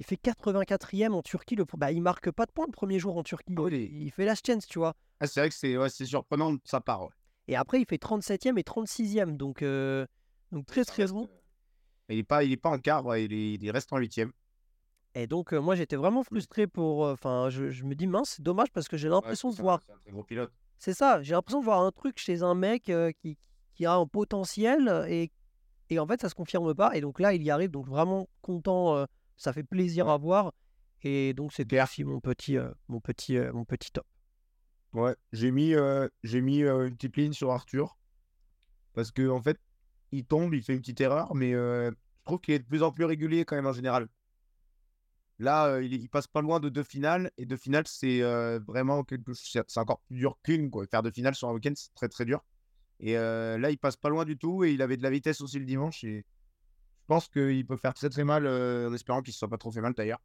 [0.00, 1.54] il fait 84e en Turquie.
[1.54, 3.54] Le, bah, il marque pas de points le premier jour en Turquie.
[3.70, 4.96] Il, fait Last Chance, tu vois.
[5.20, 7.08] Ah, c'est vrai que c'est ouais, surprenant de sa part.
[7.46, 9.36] Et après, il fait 37e et 36e.
[9.36, 9.62] Donc,
[10.50, 11.28] donc très, très bon.
[12.08, 14.32] Il n'est pas, il est pas en quart, il, il reste en 8e.
[15.14, 17.02] Et donc, moi, j'étais vraiment frustré pour.
[17.02, 19.82] Enfin, je, je, me dis, mince, c'est dommage parce que j'ai l'impression de voir.
[19.86, 20.52] C'est un très gros pilote.
[20.78, 22.90] C'est ça, j'ai l'impression de voir un truc chez un mec
[23.20, 23.38] qui,
[23.74, 25.30] qui, a un potentiel et,
[25.90, 26.94] et en fait, ça se confirme pas.
[26.96, 29.06] Et donc là, il y arrive, donc vraiment content,
[29.36, 30.52] ça fait plaisir à voir.
[31.02, 32.56] Et donc, c'était aussi mon petit,
[32.88, 34.06] mon, petit, mon petit top.
[34.92, 35.74] Ouais, j'ai mis,
[36.22, 37.96] j'ai mis une petite ligne sur Arthur
[38.94, 39.58] parce que en fait,
[40.12, 41.92] il tombe, il fait une petite erreur, mais je
[42.24, 44.08] trouve qu'il est de plus en plus régulier quand même en général.
[45.38, 47.32] Là, il, passe pas loin de deux finales.
[47.36, 48.20] Et deux finales, c'est
[48.60, 49.64] vraiment quelque chose.
[49.66, 50.70] C'est encore plus dur qu'une.
[50.90, 52.44] Faire deux finales sur un week-end, c'est très très dur.
[53.02, 54.64] Et là, il passe pas loin du tout.
[54.64, 56.04] Et il avait de la vitesse aussi le dimanche.
[56.04, 56.24] Et
[57.00, 59.58] je pense qu'il peut faire très très mal, en espérant qu'il ne se soit pas
[59.58, 60.20] trop fait mal d'ailleurs.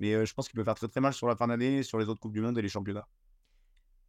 [0.00, 2.08] Mais je pense qu'il peut faire très très mal sur la fin d'année, sur les
[2.08, 3.06] autres Coupes du Monde et les championnats.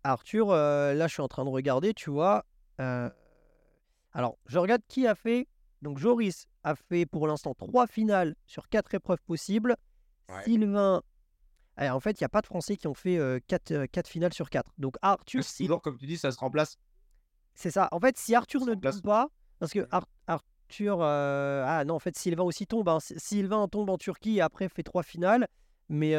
[0.03, 2.45] Arthur, là, je suis en train de regarder, tu vois.
[2.79, 5.47] Alors, je regarde qui a fait.
[5.83, 9.75] Donc, Joris a fait pour l'instant trois finales sur quatre épreuves possibles.
[10.43, 11.01] Sylvain.
[11.77, 14.33] en fait, il n'y a pas de Français qui ont fait 4 euh, euh, finales
[14.33, 14.73] sur 4.
[14.77, 15.43] Donc Arthur.
[15.43, 15.67] Si...
[15.67, 16.77] comme tu dis, ça se remplace.
[17.57, 17.89] C'est ça.
[17.91, 19.27] En fait, si Arthur ne tombe pas,
[19.59, 19.87] parce que
[20.27, 20.99] Arthur.
[21.01, 22.87] Euh, ah non, en fait, Sylvain aussi tombe.
[22.87, 22.99] Hein.
[22.99, 25.47] Sylvain tombe en Turquie et après fait 3 finales.
[25.89, 26.15] Mais,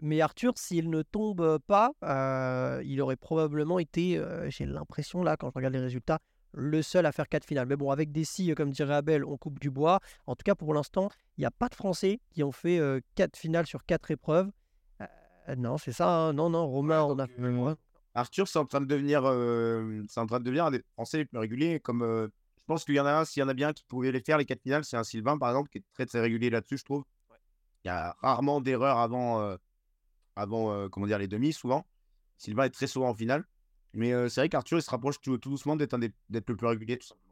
[0.00, 1.92] mais Arthur, s'il ne tombe pas,
[2.84, 6.18] il aurait probablement été, j'ai l'impression là, quand je regarde les résultats,
[6.54, 7.66] le seul à faire quatre finales.
[7.68, 10.00] Mais bon, avec des si, comme dirait Abel, on coupe du bois.
[10.26, 12.80] En tout cas, pour l'instant, il n'y a pas de Français qui ont fait
[13.14, 14.50] quatre finales sur quatre épreuves.
[15.48, 16.08] Euh, non, c'est ça.
[16.08, 16.32] Hein.
[16.32, 17.40] Non, non, Romain, on a fait.
[18.14, 19.22] Arthur, c'est en train de devenir,
[20.08, 21.80] c'est en train de devenir un des Français les plus réguliers.
[21.80, 24.12] Comme je pense qu'il y en a un, s'il y en a bien qui pouvait
[24.12, 26.50] les faire les quatre finales, c'est un Sylvain par exemple qui est très très régulier
[26.50, 27.04] là-dessus, je trouve.
[27.84, 29.56] Il y a rarement d'erreurs avant,
[30.36, 31.86] avant comment dire les demi, souvent.
[32.36, 33.44] Sylvain est très souvent en finale.
[33.94, 37.28] Mais c'est vrai qu'Arthur, il se rapproche tout, doucement d'être le plus régulier, tout simplement.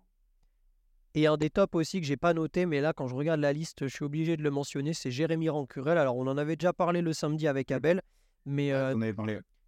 [1.14, 3.52] Et un des tops aussi que j'ai pas noté, mais là, quand je regarde la
[3.52, 5.98] liste, je suis obligé de le mentionner, c'est Jérémy Rancurel.
[5.98, 7.74] Alors, on en avait déjà parlé le samedi avec mmh.
[7.74, 8.02] Abel,
[8.46, 8.72] mais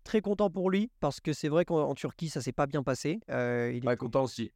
[0.04, 3.20] très content pour lui, parce que c'est vrai qu'en Turquie, ça s'est pas bien passé.
[3.28, 4.52] il est content aussi.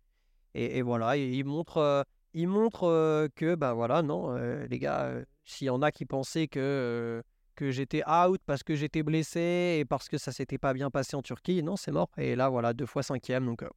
[0.55, 5.13] Et, voilà, il montre, il montre que, ben voilà, non, les gars,
[5.45, 7.23] s'il y en a qui pensaient que
[7.57, 11.17] que j'étais out parce que j'étais blessé et parce que ça s'était pas bien passé
[11.17, 11.63] en Turquie.
[11.63, 12.11] Non, c'est mort.
[12.17, 13.47] Et là, voilà, deux fois cinquième.
[13.47, 13.71] Donc, euh.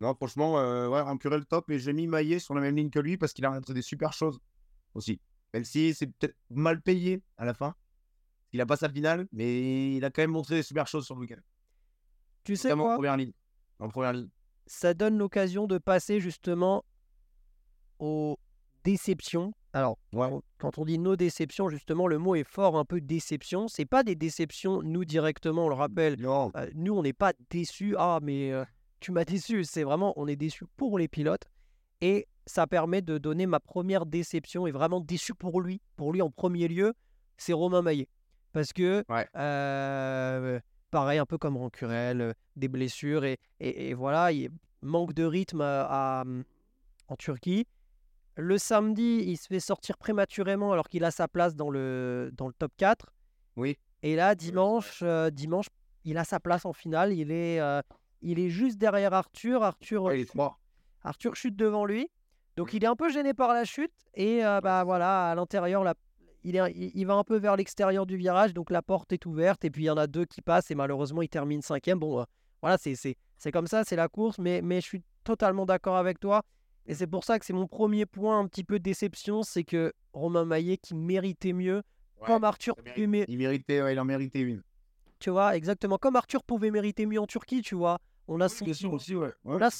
[0.00, 1.70] Non, franchement, euh, ouais, le top.
[1.70, 3.82] Et j'ai mis Maillet sur la même ligne que lui parce qu'il a montré des
[3.82, 4.40] super choses
[4.94, 5.20] aussi.
[5.54, 7.74] Même si c'est peut-être mal payé à la fin.
[8.52, 11.14] Il a pas sa finale, mais il a quand même montré des super choses sur
[11.14, 11.40] le week-end.
[12.44, 13.32] Tu sais quoi en première ligne.
[13.78, 14.28] En première ligne.
[14.66, 16.84] Ça donne l'occasion de passer justement
[17.98, 18.38] aux
[18.84, 19.96] déceptions alors,
[20.58, 23.68] quand on dit nos déceptions, justement, le mot est fort, un peu déception.
[23.68, 26.16] C'est pas des déceptions, nous directement, on le rappelle.
[26.22, 27.94] Euh, nous, on n'est pas déçus.
[27.98, 28.66] Ah, mais euh,
[29.00, 29.64] tu m'as déçu.
[29.64, 31.48] C'est vraiment, on est déçus pour les pilotes.
[32.02, 35.80] Et ça permet de donner ma première déception et vraiment déçu pour lui.
[35.96, 36.92] Pour lui, en premier lieu,
[37.38, 38.08] c'est Romain Maillet.
[38.52, 39.04] Parce que,
[39.36, 44.50] euh, pareil, un peu comme Rancurel, des blessures et, et, voilà, il
[44.82, 47.66] manque de rythme en Turquie.
[48.36, 52.46] Le samedi, il se fait sortir prématurément alors qu'il a sa place dans le, dans
[52.46, 53.12] le top 4.
[53.56, 53.76] Oui.
[54.02, 55.66] Et là, dimanche, euh, dimanche,
[56.04, 57.12] il a sa place en finale.
[57.12, 57.82] Il est, euh,
[58.22, 59.62] il est juste derrière Arthur.
[59.62, 60.36] Arthur, il est
[61.04, 62.08] Arthur chute devant lui.
[62.56, 63.92] Donc il est un peu gêné par la chute.
[64.14, 65.84] Et euh, bah voilà, à l'intérieur,
[66.44, 68.54] il, est, il, va un peu vers l'extérieur du virage.
[68.54, 69.64] Donc la porte est ouverte.
[69.64, 70.70] Et puis il y en a deux qui passent.
[70.70, 71.98] Et malheureusement, il termine cinquième.
[71.98, 72.24] Bon,
[72.60, 73.16] voilà, c'est
[73.52, 74.38] comme ça, c'est la course.
[74.38, 76.42] Mais, mais je suis totalement d'accord avec toi.
[76.86, 79.64] Et c'est pour ça que c'est mon premier point un petit peu de déception, c'est
[79.64, 81.82] que Romain Maillet qui méritait mieux,
[82.26, 84.62] comme Arthur il, méritait, il en méritait une.
[85.18, 87.98] Tu vois, exactement comme Arthur pouvait mériter mieux en Turquie, tu vois.
[88.28, 89.32] On a aussi, ouais.
[89.44, 89.70] on, a,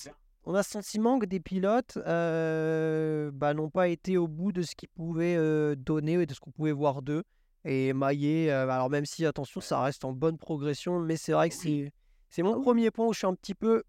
[0.45, 4.75] on a sentiment que des pilotes euh, bah, n'ont pas été au bout de ce
[4.75, 7.23] qu'ils pouvaient euh, donner et de ce qu'on pouvait voir d'eux.
[7.65, 11.49] Et Maillet, euh, alors même si, attention, ça reste en bonne progression, mais c'est vrai
[11.49, 11.93] que c'est,
[12.29, 13.85] c'est mon premier point où je suis un petit peu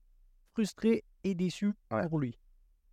[0.54, 1.74] frustré et déçu
[2.10, 2.38] pour lui.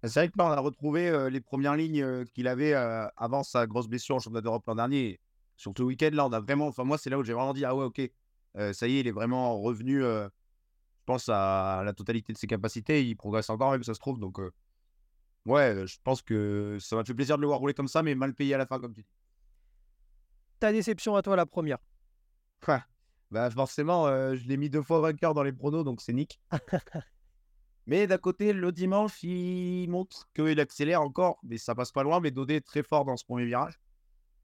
[0.02, 3.86] C'est vrai que là, on a retrouvé les premières lignes qu'il avait avant sa grosse
[3.86, 5.20] blessure en championnat d'Europe l'an dernier.
[5.58, 6.68] Surtout le week-end, là, on a vraiment.
[6.68, 8.00] Enfin, moi, c'est là où j'ai vraiment dit Ah ouais, ok,
[8.72, 10.02] ça y est, il est vraiment revenu,
[11.10, 13.04] pense, à la totalité de ses capacités.
[13.04, 14.18] Il progresse encore, même, ça se trouve.
[14.18, 14.38] Donc,
[15.46, 18.14] ouais, je pense que ça m'a fait plaisir de le voir rouler comme ça, mais
[18.14, 19.08] mal payé à la fin, comme tu dis.
[20.58, 21.78] Ta déception à toi, la première
[23.30, 26.40] bah forcément, euh, je l'ai mis deux fois vainqueur dans les pronos, donc c'est Nick.
[27.86, 32.20] mais d'un côté, le dimanche, il montre qu'il accélère encore, mais ça passe pas loin.
[32.20, 33.78] Mais Dodé est très fort dans ce premier virage.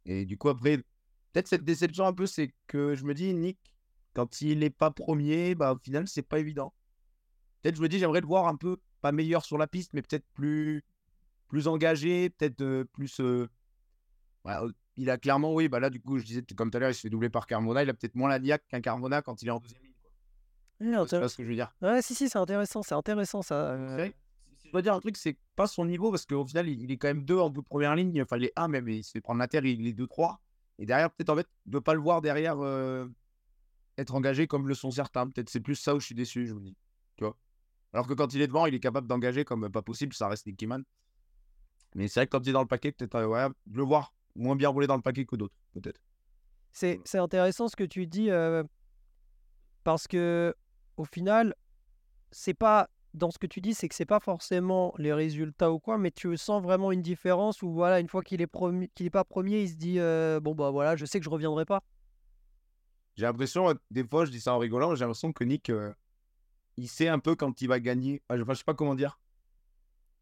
[0.04, 3.58] Et du coup, après, peut-être cette déception un peu, c'est que je me dis, Nick,
[4.16, 6.72] quand il n'est pas premier, bah, au final, c'est pas évident.
[7.60, 10.00] Peut-être, je me dis, j'aimerais le voir un peu, pas meilleur sur la piste, mais
[10.00, 10.82] peut-être plus,
[11.48, 13.20] plus engagé, peut-être euh, plus.
[13.20, 13.46] Euh,
[14.96, 16.94] il a clairement, oui, bah là, du coup, je disais, comme tout à l'heure, il
[16.94, 17.82] se fait doubler par Carmona.
[17.82, 21.06] Il a peut-être moins la niaque qu'un Carmona quand il est en deuxième ligne.
[21.06, 21.76] C'est ce que je veux dire?
[21.82, 23.72] Ouais, si, si, c'est intéressant, c'est intéressant ça.
[23.72, 24.08] Euh.
[24.56, 26.96] Si je dois dire un truc, c'est pas son niveau parce qu'au final, il, est
[26.96, 28.22] quand même deux en bout de première ligne.
[28.22, 30.40] Enfin, il est un même, il se fait prendre la terre, il est deux, trois.
[30.78, 33.06] Et derrière, peut-être en fait, de pas le voir derrière euh,
[33.98, 35.28] être engagé comme le sont certains.
[35.28, 36.76] Peut-être c'est plus ça où je suis déçu, je vous dis.
[37.16, 37.36] Tu vois
[37.92, 40.46] Alors que quand il est devant, il est capable d'engager comme pas possible, ça reste
[40.46, 40.84] Nicky Man.
[41.94, 44.12] Mais c'est vrai que quand il est dans le paquet, peut-être euh, ouais, le voir
[44.34, 46.00] moins bien rouler dans le paquet que d'autres, peut-être.
[46.72, 48.62] C'est, intéressant ce que tu dis euh,
[49.82, 50.54] parce que
[50.98, 51.54] au final,
[52.30, 55.78] c'est pas dans ce que tu dis, c'est que c'est pas forcément les résultats ou
[55.78, 58.50] quoi, mais tu sens vraiment une différence où voilà, une fois qu'il est
[58.94, 61.30] qu'il est pas premier, il se dit euh, bon bah voilà, je sais que je
[61.30, 61.82] reviendrai pas.
[63.16, 65.70] J'ai l'impression, euh, des fois, je dis ça en rigolant, j'ai l'impression que Nick,
[66.76, 68.22] il sait un peu quand il va gagner.
[68.30, 69.18] Enfin, je sais pas comment dire.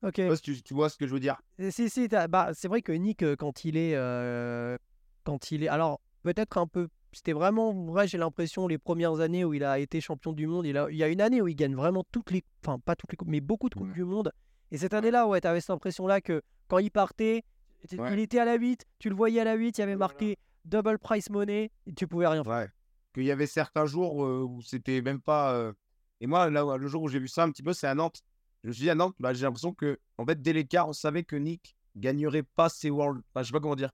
[0.03, 0.21] Ok.
[0.43, 1.41] tu, vois ce que je veux dire?
[1.71, 3.95] Si, si, bah, c'est vrai que Nick, euh, quand il est.
[3.95, 4.77] Euh,
[5.25, 5.69] quand il est.
[5.69, 6.89] Alors, peut-être un peu.
[7.13, 10.67] C'était vraiment vrai, j'ai l'impression, les premières années où il a été champion du monde.
[10.67, 12.45] Il, a, il y a une année où il gagne vraiment toutes les.
[12.65, 14.33] Enfin, pas toutes les coupes, mais beaucoup de coupes du monde.
[14.71, 17.45] Et cette année-là, ouais, tu avais cette impression-là que quand il partait,
[17.91, 20.37] il était à la 8, tu le voyais à la 8, il y avait marqué
[20.65, 22.69] double price money, et tu pouvais rien faire.
[23.15, 25.73] Qu'il y avait certains jours où c'était même pas.
[26.21, 28.25] Et moi, là, le jour où j'ai vu ça un petit peu, c'est à Nantes
[28.65, 30.95] je me suis dit à Nantes, bah, j'ai l'impression que, en fait, dès l'écart, on
[30.95, 33.23] savait que Nick gagnerait pas ses Worlds.
[33.29, 33.91] Enfin, je sais pas comment dire.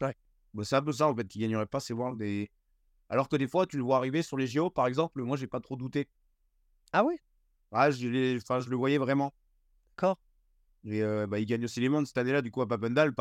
[0.00, 0.16] Ouais.
[0.54, 2.22] Bah, c'est un peu ça, en fait, il gagnerait pas ses Worlds.
[2.24, 2.48] Et...
[3.08, 5.48] Alors que des fois, tu le vois arriver sur les JO, par exemple, moi, j'ai
[5.48, 6.08] pas trop douté.
[6.92, 7.16] Ah oui
[7.72, 9.34] Ah, je, enfin, je le voyais vraiment.
[9.96, 10.20] D'accord.
[10.84, 13.12] Et euh, bah, il gagne aussi les mondes cette année-là, du coup, à Papendal.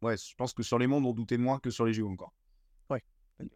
[0.00, 2.32] Ouais, je pense que sur les mondes, on doutait moins que sur les JO encore.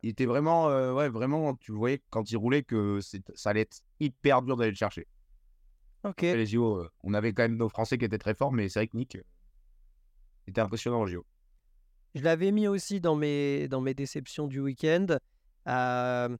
[0.02, 3.00] Il était vraiment, euh, ouais, vraiment, tu voyais quand il roulait que
[3.34, 5.06] ça allait être hyper dur d'aller le chercher.
[6.04, 6.22] Ok.
[6.22, 8.80] Les JO, euh, on avait quand même nos Français qui étaient très forts, mais c'est
[8.80, 9.22] vrai que Nick euh,
[10.46, 11.24] était impressionnant en JO.
[12.14, 15.06] Je l'avais mis aussi dans mes, dans mes déceptions du week-end.
[15.68, 16.36] Euh,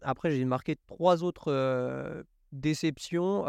[0.00, 3.42] après, j'ai marqué trois autres déceptions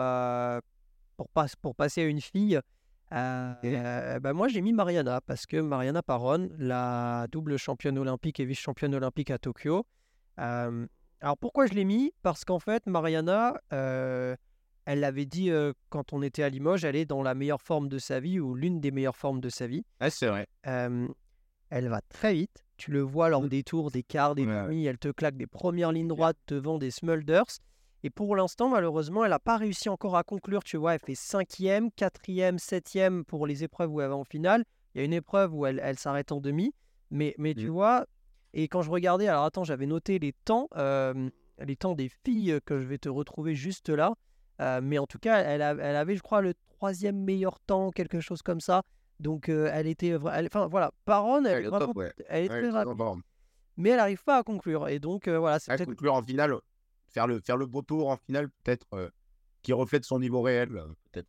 [1.16, 2.60] pour, pas, pour passer à une fille.
[3.12, 8.96] Bah moi, j'ai mis Mariana parce que Mariana Paron, la double championne olympique et vice-championne
[8.96, 9.86] olympique à Tokyo.
[10.38, 12.14] alors pourquoi je l'ai mis?
[12.22, 15.52] Parce qu'en fait, Mariana, elle l'avait dit
[15.90, 18.56] quand on était à Limoges, elle est dans la meilleure forme de sa vie ou
[18.56, 19.86] l'une des meilleures formes de sa vie.
[20.00, 20.48] Ah, c'est vrai.
[20.64, 22.66] elle va très vite.
[22.78, 23.50] Tu le vois lors mmh.
[23.50, 24.86] des tours, des quarts, des demi.
[24.86, 27.46] Elle te claque des premières lignes droites devant des smulders.
[28.06, 30.64] Et pour l'instant, malheureusement, elle n'a pas réussi encore à conclure.
[30.64, 34.64] Tu vois, elle fait cinquième, quatrième, septième pour les épreuves où elle va en finale.
[34.94, 36.72] Il y a une épreuve où elle, elle s'arrête en demi.
[37.10, 37.74] Mais, mais tu mmh.
[37.74, 38.06] vois,
[38.54, 42.80] et quand je regardais, alors attends, j'avais noté les temps, les temps des filles que
[42.80, 44.14] je vais te retrouver juste là.
[44.62, 48.20] Euh, mais en tout cas, elle, elle, avait, je crois, le troisième meilleur temps, quelque
[48.20, 48.84] chose comme ça.
[49.20, 50.16] Donc, euh, elle était.
[50.16, 51.70] Enfin, voilà, Paron, elle, est,
[52.48, 53.24] très rapide.
[53.78, 54.88] Mais elle n'arrive pas à conclure.
[54.90, 55.58] Et donc, euh, voilà.
[55.58, 56.56] c'est conclure en finale,
[57.16, 58.86] faire le, faire le beau tour en finale, peut-être,
[59.64, 60.70] qui reflète son niveau réel,
[61.12, 61.28] peut-être.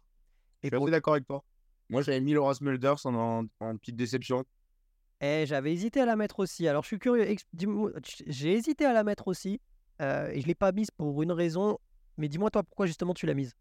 [0.63, 1.43] Je suis d'accord avec toi.
[1.89, 4.45] Moi, j'avais mis Laura Smulders en, en, petite déception.
[5.21, 6.69] Et eh, j'avais hésité à la mettre aussi.
[6.69, 7.37] Alors, je suis curieux.
[8.27, 9.61] J'ai hésité à la mettre aussi.
[10.01, 11.79] et je ne l'ai pas mise pour une raison
[12.19, 13.55] mais dis-moi, toi, pourquoi justement tu l'as mise?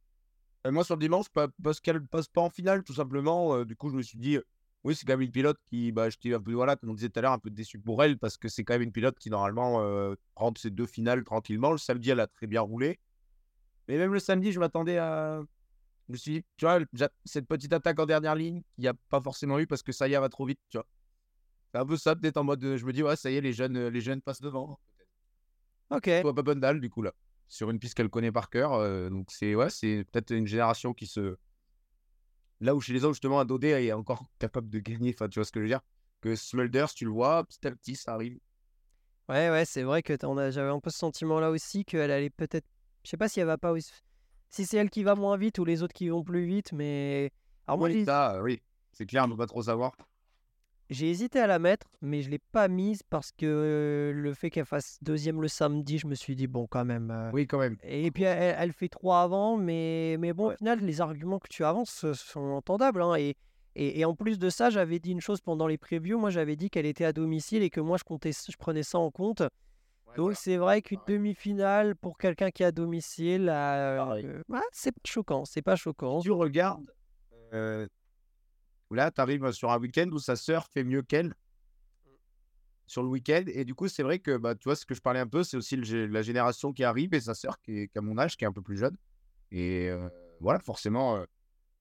[0.65, 1.28] Euh, Moi, sur le dimanche,
[1.61, 3.55] parce qu'elle passe pas en finale, tout simplement.
[3.55, 4.39] Euh, du coup, je me suis dit,
[4.86, 7.09] oui, c'est quand même une pilote qui, bah, j'étais un peu, voilà, comme on disait
[7.09, 9.17] tout à l'heure, un peu déçu pour elle, parce que c'est quand même une pilote
[9.17, 11.71] qui, normalement, euh, rentre ses deux finales tranquillement.
[11.71, 12.99] Le samedi, elle a très bien roulé.
[13.88, 15.41] Mais même le samedi, je m'attendais à.
[16.07, 16.79] Je me suis dit, tu vois,
[17.25, 20.07] cette petite attaque en dernière ligne, il n'y a pas forcément eu parce que ça
[20.07, 20.86] y est, va trop vite, tu vois.
[21.71, 23.53] C'est un peu ça, peut-être en mode, je me dis, ouais, ça y est, les
[23.53, 24.79] jeunes, les jeunes passent devant.
[25.89, 26.09] Ok.
[26.21, 27.11] Toi, pas bonne dalle, du coup, là
[27.47, 28.73] sur une piste qu'elle connaît par cœur.
[28.73, 31.38] Euh, donc c'est ouais, c'est peut-être une génération qui se
[32.62, 35.14] là où chez les autres justement un Dodé est encore capable de gagner.
[35.14, 35.82] Enfin, tu vois ce que je veux dire?
[36.22, 38.39] Que Smulders, tu le vois, petit à petit, ça arrive.
[39.28, 40.16] Ouais, ouais, c'est vrai que
[40.51, 42.68] j'avais un peu ce sentiment-là aussi qu'elle allait peut-être.
[43.03, 43.74] Je sais pas si elle va pas.
[44.49, 47.32] Si c'est elle qui va moins vite ou les autres qui vont plus vite, mais.
[47.68, 49.95] Alors moi, oui, ça, oui, c'est clair, on peut pas trop savoir.
[50.89, 54.51] J'ai hésité à la mettre, mais je ne l'ai pas mise parce que le fait
[54.51, 57.09] qu'elle fasse deuxième le samedi, je me suis dit, bon, quand même.
[57.09, 57.77] Euh, oui, quand même.
[57.83, 61.65] Et puis, elle, fait trois avant, mais, mais bon, au final, les arguments que tu
[61.65, 63.01] avances sont entendables.
[63.01, 63.36] Hein, et,
[63.75, 66.19] et, en plus de ça, j'avais dit une chose pendant les previews.
[66.19, 68.99] Moi, j'avais dit qu'elle était à domicile et que moi, je, comptais, je prenais ça
[68.99, 69.41] en compte.
[70.15, 74.93] Donc c'est vrai qu'une demi-finale pour quelqu'un qui est à domicile, euh, euh, ouais, c'est
[74.93, 76.21] pas choquant, c'est pas choquant.
[76.21, 76.89] Tu regardes,
[78.91, 81.33] euh, là, tu arrives sur un week-end où sa sœur fait mieux qu'elle
[82.88, 83.43] sur le week-end.
[83.47, 85.43] Et du coup, c'est vrai que, bah, tu vois, ce que je parlais un peu,
[85.43, 88.17] c'est aussi le la génération qui arrive et sa sœur qui, est, qui a mon
[88.17, 88.95] âge, qui est un peu plus jeune.
[89.51, 90.07] Et euh,
[90.39, 91.25] voilà, forcément, euh,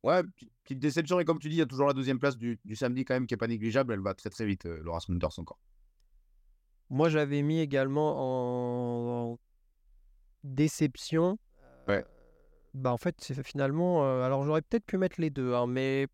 [0.03, 0.23] ouais,
[0.65, 1.21] petite, déception.
[1.21, 3.15] Et comme tu dis, il y a toujours la deuxième place du, du samedi quand
[3.15, 3.93] même qui est pas négligeable.
[3.93, 5.59] Elle va très très vite, euh, Laura Smunters encore.
[6.91, 9.39] Moi, j'avais mis également en, en
[10.43, 11.39] déception.
[11.89, 11.99] Ouais.
[11.99, 12.03] euh,
[12.73, 14.05] Bah, en fait, c'est finalement.
[14.05, 16.07] euh, alors, j'aurais peut-être pu mettre les deux, hein, mais,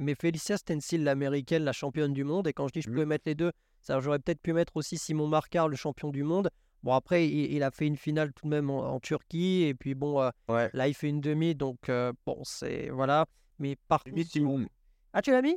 [0.00, 2.46] mais Felicia Stencil, l'américaine, la championne du monde.
[2.48, 2.94] Et quand je dis je Mhm.
[2.94, 6.22] pouvais mettre les deux, ça, j'aurais peut-être pu mettre aussi Simon Marcard, le champion du
[6.24, 6.50] monde.
[6.82, 9.62] Bon, après, il, il a fait une finale tout de même en, en Turquie.
[9.64, 10.70] Et puis, bon, euh, Ouais.
[10.72, 11.54] là, il fait une demi.
[11.54, 12.88] Donc, euh, bon, c'est.
[12.90, 13.26] Voilà.
[13.58, 14.22] Mais par contre.
[14.24, 14.66] Simon.
[15.12, 15.56] Ah, tu l'as mis?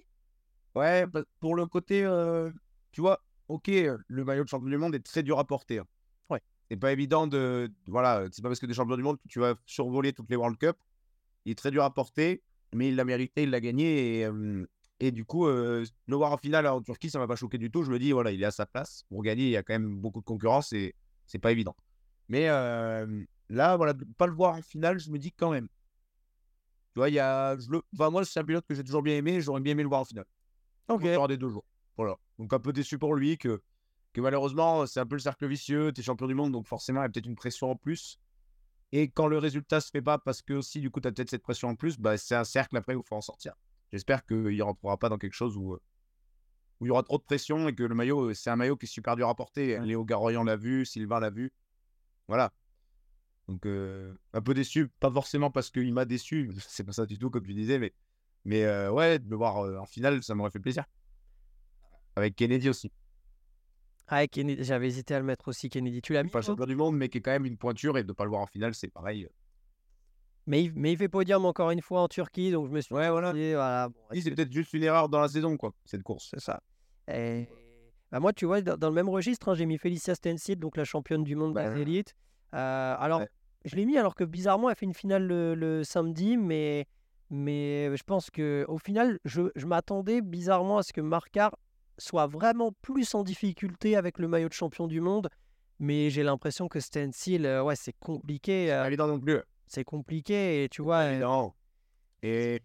[0.75, 2.51] Ouais, bah, pour le côté, euh,
[2.91, 3.67] tu vois, ok,
[4.07, 5.79] le maillot de champion du monde est très dur à porter.
[5.79, 5.85] hein.
[6.29, 6.41] Ouais.
[6.69, 7.69] C'est pas évident de.
[7.85, 10.29] de- Voilà, c'est pas parce que des champions du monde que tu vas survoler toutes
[10.29, 10.75] les World Cup.
[11.45, 12.41] Il est très dur à porter,
[12.73, 14.19] mais il l'a mérité, il l'a gagné.
[14.19, 14.65] Et, euh,
[14.99, 17.71] et du coup, euh, le voir en finale en Turquie, ça m'a pas choqué du
[17.71, 17.83] tout.
[17.83, 19.03] Je me dis, voilà, il est à sa place.
[19.09, 20.95] Pour gagner, il y a quand même beaucoup de concurrence et
[21.25, 21.75] c'est pas évident.
[22.29, 25.67] Mais euh, là, voilà, pas le voir en finale, je me dis quand même.
[26.93, 27.57] Tu vois, il y a.
[27.57, 27.81] Je le...
[27.93, 29.41] enfin, moi, c'est un pilote que j'ai toujours bien aimé.
[29.41, 30.25] J'aurais bien aimé le voir en finale
[30.87, 31.03] Ok.
[31.03, 31.65] lors des deux jours.
[31.97, 32.15] Voilà.
[32.37, 33.61] Donc un peu déçu pour lui que,
[34.13, 35.91] que malheureusement, c'est un peu le cercle vicieux.
[35.93, 38.19] Tu es champion du monde, donc forcément, il y a peut-être une pression en plus.
[38.95, 41.31] Et quand le résultat se fait pas, parce que aussi, du coup, tu as peut-être
[41.31, 43.55] cette pression en plus, bah, c'est un cercle après où il faut en sortir.
[43.91, 45.81] J'espère qu'il ne rentrera pas dans quelque chose où, euh,
[46.79, 48.85] où il y aura trop de pression et que le maillot, c'est un maillot qui
[48.85, 49.79] est super dur à porter.
[49.79, 51.51] Léo Garoyan l'a vu, Sylvain l'a vu.
[52.27, 52.53] Voilà.
[53.47, 57.17] Donc, euh, un peu déçu, pas forcément parce qu'il m'a déçu, c'est pas ça du
[57.17, 57.93] tout, comme tu disais, mais,
[58.45, 60.85] mais euh, ouais, de le voir euh, en finale, ça m'aurait fait plaisir.
[62.15, 62.91] Avec Kennedy aussi.
[64.07, 66.01] Ah, Kennedy, j'avais hésité à le mettre aussi, Kennedy.
[66.01, 68.03] Tu l'as mis Pas champion du monde, mais qui est quand même une pointure et
[68.03, 69.27] de ne pas le voir en finale, c'est pareil.
[70.45, 72.93] mais, il, mais il fait podium encore une fois en Turquie, donc je me suis
[72.93, 73.31] Ouais, voilà.
[73.33, 76.27] dit, voilà, bon, c'est peut-être juste une erreur dans la saison, quoi, cette course.
[76.33, 76.61] c'est ça.
[77.07, 77.47] Et...
[78.11, 80.75] bah, moi, tu vois, dans, dans le même registre, hein, j'ai mis Felicia Stencil, donc
[80.77, 82.13] la championne du monde Bah, des élites.
[82.53, 83.29] Euh, alors, ouais.
[83.65, 86.85] je l'ai mis alors que bizarrement, elle fait une finale le, le samedi, mais,
[87.29, 91.55] mais je pense que au final, je, je m'attendais bizarrement à ce que Marcard
[91.97, 95.29] soit vraiment plus en difficulté avec le maillot de champion du monde.
[95.79, 98.71] Mais j'ai l'impression que Stencil, euh, ouais, c'est compliqué.
[98.71, 99.39] euh, évident non plus.
[99.67, 100.99] c'est compliqué et tu vois.
[100.99, 101.55] Euh, évident.
[102.21, 102.61] Et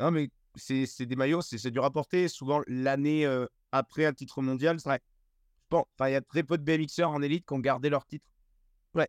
[0.00, 2.28] non, mais c'est c'est des maillots, c'est c'est dur à porter.
[2.28, 5.00] Souvent, l'année euh, après un titre mondial, c'est vrai.
[5.70, 8.06] Bon, enfin, il y a très peu de BMXers en élite qui ont gardé leur
[8.06, 8.24] titre.
[8.94, 9.08] Ouais.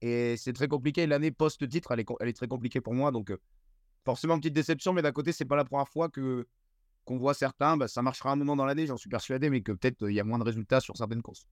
[0.00, 1.06] Et c'est très compliqué.
[1.06, 3.10] L'année post-titre, elle est, elle est très compliquée pour moi.
[3.10, 3.32] Donc,
[4.04, 6.46] forcément, petite déception, mais d'un côté, c'est pas la première fois que
[7.04, 7.76] qu'on voit certains.
[7.76, 10.14] Bah, ça marchera un moment dans l'année, j'en suis persuadé, mais que peut-être euh, il
[10.14, 11.46] y a moins de résultats sur certaines courses.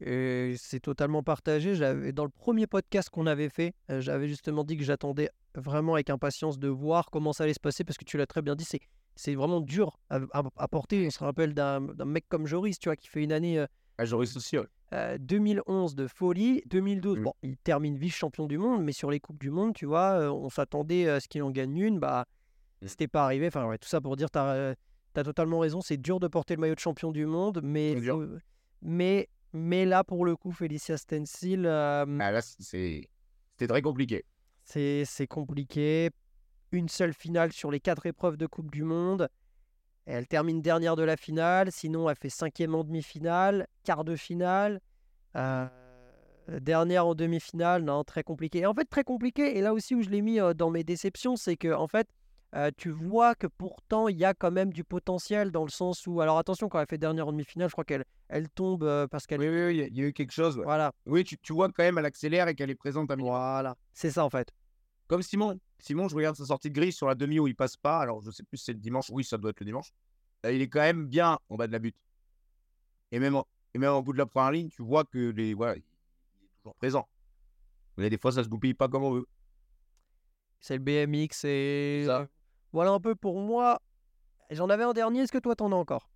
[0.00, 1.74] Et c'est totalement partagé.
[1.74, 5.94] J'avais dans le premier podcast qu'on avait fait, euh, j'avais justement dit que j'attendais vraiment
[5.94, 8.56] avec impatience de voir comment ça allait se passer parce que tu l'as très bien
[8.56, 8.66] dit,
[9.16, 11.06] c'est vraiment dur à, à- à porter.
[11.06, 13.66] On se rappelle d'un mec comme Joris, tu vois, qui fait une année euh,
[13.98, 14.58] Ah, J'aurais souci.
[14.58, 14.66] ouais.
[14.92, 17.22] euh, 2011 de folie, 2012, Mm.
[17.22, 20.28] bon, il termine vice-champion du monde, mais sur les coupes du monde, tu vois, euh,
[20.30, 22.26] on s'attendait à ce qu'il en gagne une, bah.
[22.86, 23.48] C'était pas arrivé.
[23.48, 24.74] Enfin, ouais, tout ça pour dire, tu as,
[25.14, 27.94] totalement raison, c'est dur de porter le maillot de champion du monde, mais,
[29.84, 33.08] là, pour le coup, Felicia Stencil, euh, Ah, là, c'était
[33.66, 34.24] très compliqué.
[34.64, 36.10] c'est c'est compliqué.
[36.72, 39.28] Une seule finale sur les quatre épreuves de Coupe du Monde.
[40.06, 41.70] Elle termine dernière de la finale.
[41.70, 44.80] Sinon, elle fait cinquième en demi-finale, quart de finale,
[45.36, 45.66] euh,
[46.60, 47.84] dernière en demi-finale.
[47.84, 48.58] Non, très compliqué.
[48.60, 49.56] Et en fait, très compliqué.
[49.56, 52.08] Et là aussi où je l'ai mis euh, dans mes déceptions, c'est que en fait,
[52.54, 56.06] euh, tu vois que pourtant il y a quand même du potentiel dans le sens
[56.06, 59.06] où, alors attention, quand elle fait dernière en demi-finale, je crois qu'elle elle tombe euh,
[59.08, 59.40] parce qu'elle.
[59.40, 60.56] Oui, oui, oui, il y a- eu quelque chose.
[60.58, 60.64] ouais.
[60.64, 63.76] Voilà, Oui, tu, tu vois quand même, elle accélère et qu'elle est présente à voilà,
[63.92, 64.48] c'est ça en fait.
[65.06, 65.58] Comme Simon.
[65.80, 67.98] Simon, je regarde sa sortie de grille sur la demi où il passe pas.
[67.98, 69.10] Alors, je sais plus si c'est le dimanche.
[69.10, 69.92] Oui, ça doit être le dimanche.
[70.46, 71.96] Euh, il est quand même bien en bas de la butte.
[73.12, 75.52] Et même, en- et même au bout de la première ligne, tu vois que les,
[75.52, 75.84] voilà, il est
[76.62, 77.06] toujours présent.
[77.98, 79.26] Mais des fois, ça se goupille pas comme on veut.
[80.60, 82.26] C'est le BMX et Ça.
[82.74, 83.80] Voilà un peu pour moi.
[84.50, 86.10] J'en avais un dernier, est-ce que toi t'en as encore?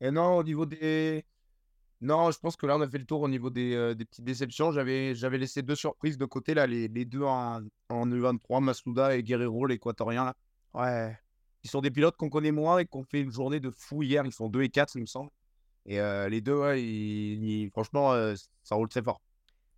[0.00, 1.24] Et non, au niveau des.
[2.00, 4.04] Non, je pense que là, on a fait le tour au niveau des, euh, des
[4.04, 4.70] petites déceptions.
[4.72, 9.16] J'avais, j'avais laissé deux surprises de côté, là, les, les deux en, en E23, Masuda
[9.16, 10.24] et Guerrero, l'équatorien.
[10.26, 10.34] là.
[10.74, 11.18] Ouais.
[11.64, 14.24] Ils sont des pilotes qu'on connaît moins et qu'on fait une journée de fou hier.
[14.24, 15.30] Ils sont 2 et 4, il me semble.
[15.86, 19.20] Et euh, les deux, ouais, ils- ils- franchement, euh, ça roule très fort.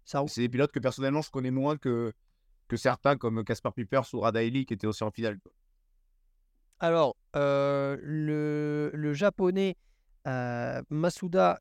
[0.05, 0.28] Ça roule.
[0.28, 2.12] C'est des pilotes que personnellement, je connais moins que,
[2.68, 5.38] que certains comme Caspar Pipers ou Radaeli qui étaient aussi en finale.
[5.41, 5.53] quoi.
[6.81, 9.76] Alors, euh, le, le japonais
[10.26, 11.61] euh, Masuda,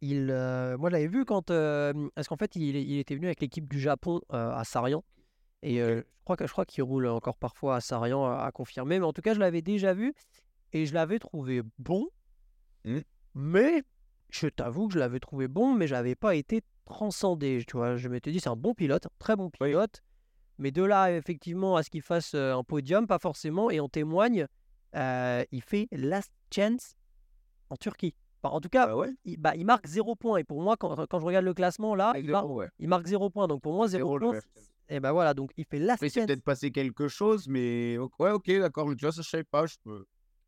[0.00, 1.48] il, euh, moi, je l'avais vu quand.
[2.14, 5.04] parce qu'en fait, il, il était venu avec l'équipe du Japon à Sarian.
[5.62, 8.98] Et je crois que je crois qu'il roule encore parfois à Sarian à, à confirmer.
[8.98, 10.14] Mais en tout cas, je l'avais déjà vu
[10.72, 12.08] et je l'avais trouvé bon.
[12.84, 12.98] Mm.
[13.34, 13.82] Mais
[14.30, 17.64] je t'avoue que je l'avais trouvé bon, mais j'avais pas été transcendé.
[17.66, 19.74] Tu vois, je m'étais dit, c'est un bon pilote, un très bon Oui.
[20.58, 23.70] Mais de là, effectivement, à ce qu'il fasse un podium, pas forcément.
[23.70, 24.46] Et on témoigne,
[24.94, 26.94] euh, il fait last chance
[27.70, 28.14] en Turquie.
[28.42, 29.10] Enfin, en tout cas, Ah ouais?
[29.24, 30.36] il, bah, il marque 0 points.
[30.36, 32.68] Et pour moi, quand, quand je regarde le classement, là, il, mar- ouais.
[32.78, 33.48] il marque 0 points.
[33.48, 34.40] Donc pour moi, 0 Zéro, le points.
[34.90, 36.26] Et ben voilà, donc il fait last Après, c'est chance.
[36.26, 38.86] peut-être passé quelque chose, mais ouais, ok, d'accord.
[38.94, 39.64] Tu vois, ça, je savais pas.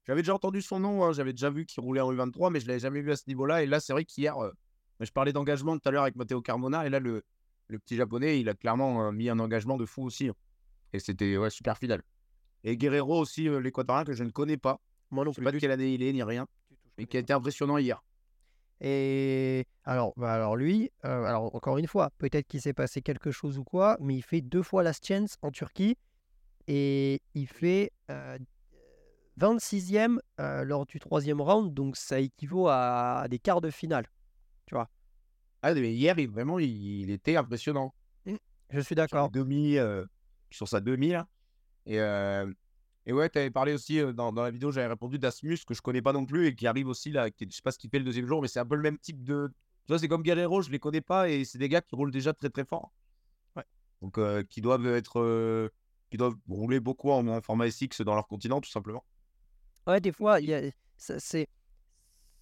[0.07, 2.69] J'avais déjà entendu son nom, hein, j'avais déjà vu qu'il roulait en U23, mais je
[2.69, 3.63] l'avais jamais vu à ce niveau-là.
[3.63, 4.53] Et là, c'est vrai qu'hier, euh,
[5.01, 7.25] je parlais d'engagement tout à l'heure avec Matteo Carmona, et là, le,
[7.69, 10.29] le petit japonais, il a clairement euh, mis un engagement de fou aussi.
[10.29, 10.35] hein.
[10.93, 12.03] Et c'était ouais, super fidèle.
[12.65, 14.81] Et Guerrero aussi, euh, l'équatorien, que je ne connais pas.
[15.11, 16.47] Moi non Je sais pas de quelle année il est, ni rien,
[16.99, 18.03] mais qui a été impressionnant hier.
[18.81, 23.31] Et alors, bah alors lui, euh, alors encore une fois, peut-être qu'il s'est passé quelque
[23.31, 25.97] chose ou quoi, mais il fait deux fois last chance en Turquie
[26.67, 28.39] et il fait euh,
[29.41, 34.07] 26e euh, lors du troisième round, donc ça équivaut à, à des quarts de finale.
[35.63, 37.95] Ah, mais hier, il, vraiment, il, il était impressionnant.
[38.71, 39.31] Je suis d'accord.
[39.31, 40.05] demi, euh,
[40.51, 41.29] sur sa demi là.
[41.87, 42.53] Et, euh,
[43.07, 45.73] et ouais, tu avais parlé aussi euh, dans, dans la vidéo, j'avais répondu d'Asmus que
[45.73, 47.79] je connais pas non plus et qui arrive aussi là, qui, je sais pas ce
[47.79, 49.53] qu'il fait le deuxième jour, mais c'est un peu le même type de.
[49.87, 52.11] Tu vois, c'est comme Guerrero, je les connais pas et c'est des gars qui roulent
[52.11, 52.93] déjà très très fort.
[53.55, 53.63] Ouais.
[54.03, 55.71] Donc euh, qui doivent être.
[56.11, 59.05] qui doivent rouler beaucoup en, en format SX dans leur continent tout simplement.
[59.87, 60.63] Ouais, des fois, y a,
[60.97, 61.47] c'est,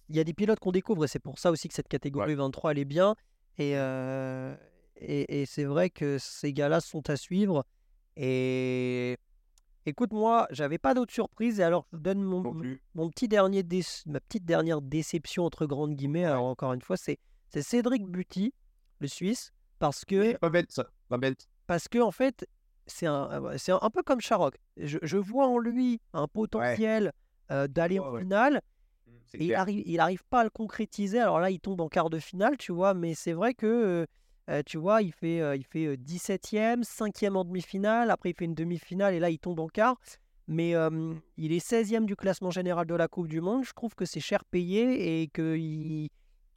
[0.09, 2.35] il y a des pilotes qu'on découvre et c'est pour ça aussi que cette catégorie
[2.35, 3.15] 23 elle est bien.
[3.57, 4.55] Et, euh,
[4.97, 7.63] et, et c'est vrai que ces gars-là sont à suivre.
[8.17, 9.17] Et
[9.85, 11.59] écoute, moi, j'avais pas d'autres surprises.
[11.59, 12.53] Et alors, je donne mon,
[12.95, 16.25] mon petit dernier dé- ma petite dernière déception entre grandes guillemets.
[16.25, 17.17] Alors, encore une fois, c'est,
[17.53, 18.53] Cédric Buty,
[18.99, 21.47] le Suisse, parce que Pas bête ça, pas bête.
[21.67, 22.45] parce que en fait,
[22.87, 24.57] c'est un, c'est un, un peu comme Sharrock.
[24.77, 27.13] Je, je vois en lui un potentiel
[27.51, 28.21] euh, d'aller Ouais, en ouais.
[28.21, 28.61] finale.
[29.33, 29.59] Et il clair.
[29.61, 31.19] arrive, il arrive pas à le concrétiser.
[31.19, 32.93] Alors là, il tombe en quart de finale, tu vois.
[32.93, 34.05] Mais c'est vrai que,
[34.49, 38.11] euh, tu vois, il fait, euh, il fait euh, 17e, 5e en demi-finale.
[38.11, 39.97] Après, il fait une demi-finale et là, il tombe en quart.
[40.47, 43.63] Mais euh, il est 16e du classement général de la Coupe du Monde.
[43.65, 46.09] Je trouve que c'est cher payé et qu'il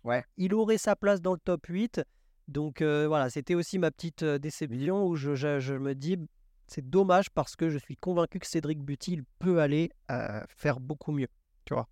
[0.04, 0.24] Ouais.
[0.36, 2.00] il aurait sa place dans le top 8.
[2.48, 6.16] Donc voilà, c'était aussi ma petite déception où je, je- je me dis,
[6.66, 9.90] c'est dommage parce que je suis convaincu que Cédric Buty il peut aller
[10.48, 11.28] faire beaucoup mieux.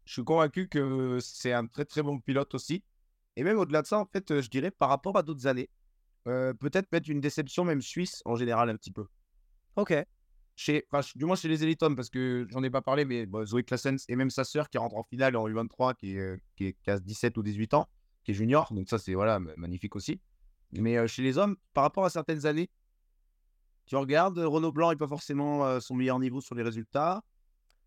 [0.05, 2.83] Je suis convaincu que c'est un très très bon pilote aussi.
[3.37, 5.69] Et même au-delà de ça, en fait, euh, je dirais par rapport à d'autres années,
[6.27, 9.07] euh, peut-être mettre une déception même suisse en général un petit peu.
[9.77, 9.95] Ok.
[10.59, 13.27] Chez, enfin, du moins chez les élites hommes, parce que j'en ai pas parlé, mais
[13.27, 16.19] bon, Zoé Claessens et même sa sœur qui rentre en finale en U23, qui, est,
[16.19, 17.87] euh, qui, est- qui a 17 ou 18 ans,
[18.25, 20.19] qui est junior, donc ça c'est voilà, ma- magnifique aussi.
[20.73, 22.71] Mais euh, chez les hommes, par rapport à certaines années,
[23.85, 27.23] tu regardes, Renaud Blanc n'est pas forcément son meilleur niveau sur les résultats.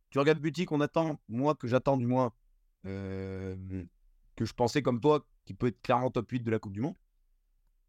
[0.10, 2.34] Tu regardes Buty qu'on attend, moi que j'attends du moins,
[2.86, 3.55] euh,
[4.36, 6.82] que je pensais comme toi, qui peut être clairement top 8 de la Coupe du
[6.82, 6.95] Monde.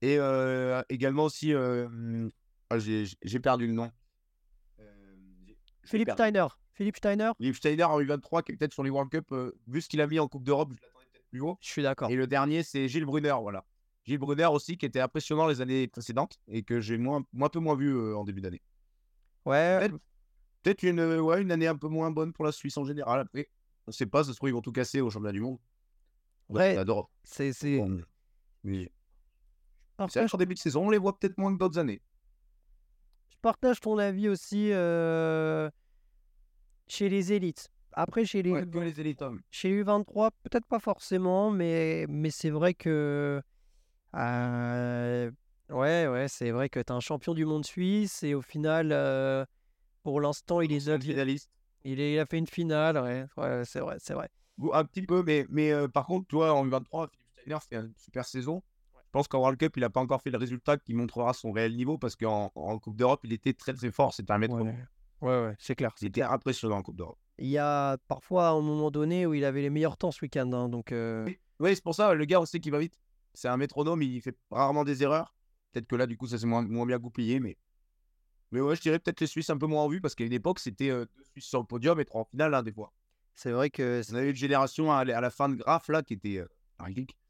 [0.02, 3.90] Et euh, également aussi, ah, j'ai perdu le nom.
[5.84, 6.22] Philippe perdu.
[6.22, 6.46] Steiner.
[6.72, 9.34] Philippe Steiner, Philippe Steiner en U23, qui est peut-être sur les World Cup,
[9.66, 11.58] vu ce qu'il a mis en Coupe d'Europe, je l'attendais peut-être plus haut.
[11.60, 12.10] je suis d'accord.
[12.10, 13.64] Et le dernier, c'est Gilles Brunner, voilà.
[14.04, 17.58] Gilles Brunner aussi, qui était impressionnant les années précédentes et que j'ai moins, un peu
[17.58, 18.62] moins vu euh, en début d'année.
[19.44, 19.90] Ouais,
[20.62, 23.20] Peut-être une, euh, ouais, une année un peu moins bonne pour la Suisse en général.
[23.20, 23.48] Après,
[23.86, 25.58] on sait pas, ça se trouve, ils vont tout casser au championnat du monde.
[26.48, 26.74] Ouais.
[26.74, 27.11] J'adore.
[27.24, 27.52] c'est.
[27.52, 27.78] c'est...
[27.78, 28.00] Bon,
[30.08, 32.00] c'est vrai qu'en début de saison, on les voit peut-être moins que d'autres années.
[33.30, 35.70] Je partage ton avis aussi euh,
[36.88, 37.68] chez les élites.
[37.92, 39.40] Après, chez les, Ouais, les élites hommes.
[39.50, 43.42] chez U23, peut-être pas forcément, mais, mais c'est vrai que.
[44.16, 45.30] euh,
[45.70, 48.90] ouais, ouais, c'est vrai que tu es un champion du monde suisse et au final,
[48.92, 49.44] euh,
[50.03, 51.01] pour l'instant, il, est neuvième.
[51.14, 51.51] finaliste.
[51.84, 52.98] il, est- il a fait une finale.
[52.98, 54.28] Ouais, ouais, c'est vrai, c'est vrai.
[54.72, 57.76] Un petit peu, mais, mais euh, par contre, tu vois, en U23, Philippe Steiner fait
[57.76, 58.62] une super saison.
[58.94, 61.51] Je pense qu'en World Cup, il n'a pas encore fait le résultat qui montrera son
[61.51, 64.14] réel niveau parce qu'en en Coupe d'Europe, il était très très fort.
[64.14, 64.55] C'était un maître.
[64.55, 64.74] Ouais,
[65.22, 65.92] ouais, ouais, c'est clair.
[66.01, 67.18] Il était impressionnant en Coupe d'Europe.
[67.38, 70.53] Il y a parfois un moment donné où il avait les meilleurs temps ce week-end.
[70.53, 71.26] hein, donc, euh,
[71.59, 72.94] Oui, c'est pour ça, le gars, on sait qu'il va vite.
[73.34, 75.34] C'est un métronome, il fait rarement des erreurs.
[75.72, 77.57] Peut-être que là, du coup, ça s'est moins, moins bien goupillé, mais.
[78.53, 80.32] Mais ouais, je dirais peut-être les Suisses un peu moins en vue parce qu'à une
[80.32, 82.92] époque, c'était euh, deux Suisses sur le podium et trois en finale, hein, des fois.
[83.34, 86.38] c'est vrai que On avait une génération à, la- fin de Graf, là, qui était
[86.38, 86.46] euh.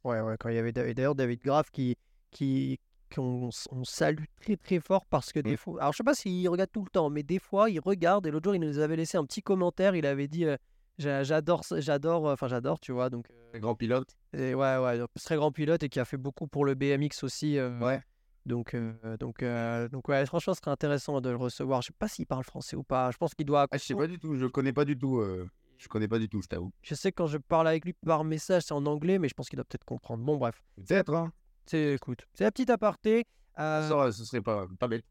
[0.05, 1.97] Ouais, ouais, quand il y avait d'ailleurs David Graff qui,
[2.31, 2.79] qui,
[3.15, 5.57] qu'on on salue très très fort parce que des Mm.
[5.57, 8.27] fois, alors je sais pas s'il regarde tout le temps, mais des fois il regarde
[8.27, 10.57] et l'autre jour il nous avait laissé un petit commentaire, il avait dit euh,
[10.99, 13.09] J'a- J'adore, j'adore, enfin j'adore, tu vois.
[13.11, 14.15] Donc, euh, Grand pilote.
[14.35, 17.59] et ouais, ouais, très grand pilote et qui a fait beaucoup pour le BMX aussi.
[17.59, 18.01] euh, Ouais.
[18.47, 21.83] Donc, euh, donc, euh, donc ouais, franchement, ce serait intéressant de le recevoir.
[21.83, 23.11] Je sais pas s'il parle français ou pas.
[23.11, 23.67] Je pense qu'il doit.
[23.71, 25.19] Ah, je sais pas du tout, je connais pas du tout.
[25.19, 26.73] euh, Je connais pas du tout, je t'avoue.
[26.83, 29.35] Je sais que quand je parle avec lui par message, c'est en anglais, mais je
[29.35, 30.25] pense qu'il doit peut-être comprendre.
[30.25, 30.63] Bon, bref.
[30.77, 31.33] Peut-être, hein.
[31.67, 33.27] C'est, écoute, c'est la petite aparté.
[33.59, 35.05] Euh, Ça, ce serait pas, pas bête.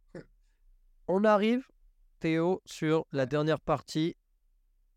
[1.07, 1.67] on arrive,
[2.19, 4.15] Théo, sur la dernière partie,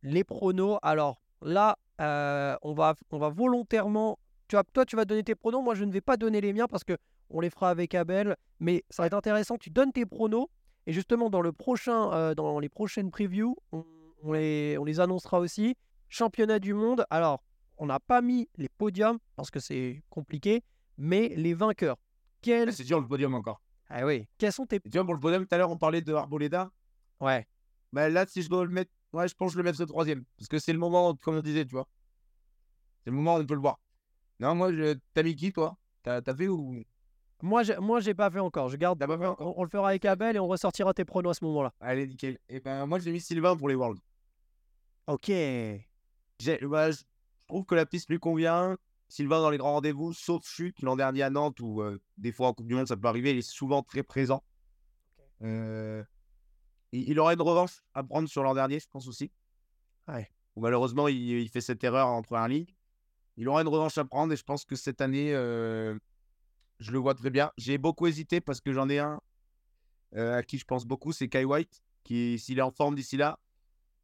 [0.03, 0.78] les pronos.
[0.83, 4.18] Alors là, euh, on, va, on va volontairement.
[4.49, 5.62] Tu vas, toi, tu vas donner tes pronos.
[5.62, 6.97] Moi, je ne vais pas donner les miens parce que
[7.33, 8.37] on les fera avec Abel.
[8.61, 9.59] Mais ça va être intéressant.
[9.59, 10.49] Tu donnes tes pronos.
[10.87, 13.85] Et justement, dans, le prochain, euh, dans les prochaines previews, on,
[14.22, 15.76] on les, on les annoncera aussi.
[16.09, 17.05] Championnat du monde.
[17.11, 17.43] Alors,
[17.78, 20.62] on n'a pas mis les podiums parce que c'est compliqué,
[20.99, 21.97] mais les vainqueurs.
[22.41, 22.68] Quels...
[22.68, 23.61] Ah, C'est dur le podium encore.
[23.89, 24.26] Ah oui.
[24.39, 24.80] Quels sont tes.
[24.80, 26.70] Tu vois, pour le podium, tout à l'heure, on parlait de Arboleda.
[27.20, 27.47] Ouais.
[27.93, 30.24] Bah, là, si je dois le mettre, ouais, je pense que je le mettrai troisième.
[30.39, 31.87] Parce que c'est le moment, comme on disait, tu vois.
[33.05, 33.78] C'est le moment où on peut le voir.
[34.41, 34.97] Non, moi, je...
[35.14, 36.83] t'as mis qui, toi T'as t'as fait ou?
[37.43, 38.68] Moi, j'ai, moi, j'ai pas fait encore.
[38.68, 38.99] Je garde.
[38.99, 41.30] T'as pas fait encore On, on le fera avec Abel et on ressortira tes pronos
[41.30, 41.72] à ce moment-là.
[41.80, 42.38] Allez, nickel.
[42.49, 44.01] Et ben, moi, j'ai mis Sylvain pour les Worlds.
[45.09, 45.28] Ok.
[45.28, 47.03] Bah, je
[47.43, 48.78] je trouve que la piste lui convient.
[49.09, 52.49] Sylvain dans les grands rendez-vous, sauf chute l'an dernier à Nantes, où euh, des fois
[52.49, 54.43] en Coupe du Monde ça peut arriver, il est souvent très présent.
[55.43, 56.03] Euh,
[56.93, 59.30] il, il aura une revanche à prendre sur l'an dernier, je pense aussi.
[60.09, 60.30] Ouais.
[60.57, 62.66] Où malheureusement, il, il fait cette erreur en première ligne.
[63.36, 65.99] Il aura une revanche à prendre et je pense que cette année, euh,
[66.83, 67.51] je le vois très bien.
[67.57, 69.20] J'ai beaucoup hésité parce que j'en ai un
[70.16, 73.16] euh, à qui je pense beaucoup, c'est Kai White, qui, s'il est en forme d'ici
[73.16, 73.39] là,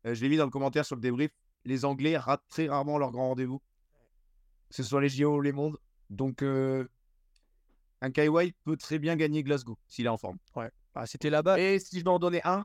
[0.07, 1.33] euh, je l'ai mis dans le commentaire sur le débrief,
[1.64, 5.53] les Anglais ratent très rarement leur grand rendez-vous, que ce soit les JO ou les
[5.53, 5.76] mondes.
[6.09, 6.87] Donc, euh,
[8.01, 10.39] un Kai White peut très bien gagner Glasgow s'il est en forme.
[10.95, 11.61] Ah, c'était là-bas.
[11.61, 12.64] Et si je dois en donner un,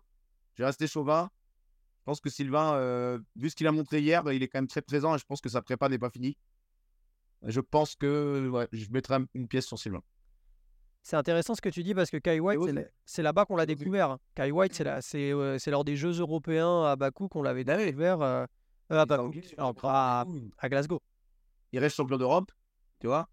[0.53, 1.29] je vais rester chauvin.
[1.99, 4.81] Je pense que Sylvain, vu ce qu'il a montré hier, il est quand même très
[4.81, 6.35] présent et je pense que sa prépa n'est pas finie.
[7.45, 10.01] Je pense que ouais, je mettrai un- une pièce sur Sylvain.
[11.01, 13.45] C'est intéressant ce que tu dis parce que Kai White, c'est, c'est- là- c'est là-bas
[13.45, 14.11] qu'on l'a découvert.
[14.11, 14.19] hein.
[14.35, 17.65] Kai White, c'est, là, c'est, euh, c'est lors des Jeux européens à Bakou qu'on l'avait
[17.65, 18.21] découvert.
[18.21, 18.45] euh,
[18.91, 19.31] euh, à, Bakou,
[20.69, 21.01] Glasgow.
[21.73, 22.51] Il reste champion d'Europe,
[22.99, 23.27] tu vois.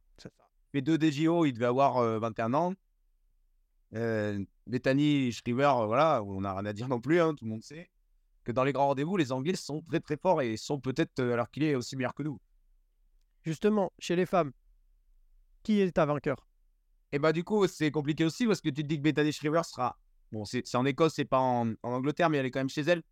[0.73, 2.75] Les deux des JO, il devait avoir euh, 21 ans.
[3.95, 7.51] Euh, Bethany, Shriver, euh, voilà, on n'a rien à dire non plus, hein, tout le
[7.51, 7.91] monde sait.
[8.45, 11.33] Que dans les grands rendez-vous, les Anglais sont très très forts et sont peut-être, euh,
[11.35, 12.39] alors qu'il est aussi meilleur que nous.
[13.43, 14.53] Justement, chez les femmes,
[15.63, 16.47] qui est ta vainqueur?
[17.13, 19.63] Et bah du coup, c'est compliqué aussi parce que tu te dis que Bethany Shriver
[19.65, 19.99] sera.
[20.33, 22.83] Bon, c'est en Écosse, c'est pas en, en Angleterre, mais elle est quand même chez
[22.83, 23.03] elle,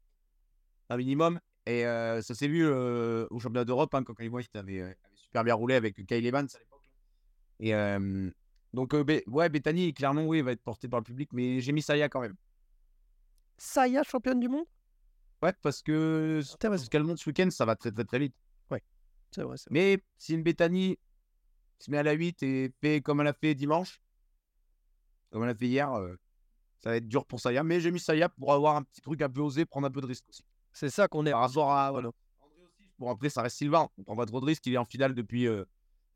[0.88, 1.40] un minimum.
[1.66, 4.94] Et euh, ça s'est vu euh, au championnat d'Europe hein, quand Kyle White avait, euh,
[5.04, 6.90] avait super bien roulé avec Kyle Evans à l'époque.
[7.60, 8.30] Et euh,
[8.72, 12.08] donc, ouais, Bethany, clairement, oui, va être portée par le public, mais j'ai mis Saya
[12.08, 12.36] quand même.
[13.58, 14.66] Saya, championne du monde?
[15.42, 16.86] Ouais, parce que ce Intéressant.
[16.88, 18.34] qu'elle monte ce week-end, ça va très très très vite.
[19.30, 19.80] C'est vrai, c'est vrai.
[19.80, 20.98] Mais si une Bethany
[21.78, 24.00] se met à la 8 et fait comme elle a fait dimanche,
[25.30, 26.16] comme elle a fait hier, euh,
[26.80, 27.62] ça va être dur pour Saya.
[27.62, 30.00] Mais j'ai mis Saya pour avoir un petit truc un peu osé, prendre un peu
[30.00, 30.42] de risque aussi.
[30.72, 31.32] C'est ça qu'on est.
[31.32, 31.90] Par rapport à.
[31.90, 32.08] Voilà.
[32.40, 32.90] André aussi.
[32.98, 33.88] Bon, après, ça reste Sylvain.
[33.98, 34.64] On prend pas trop de risques.
[34.66, 35.46] Il est en finale depuis.
[35.46, 35.64] euh,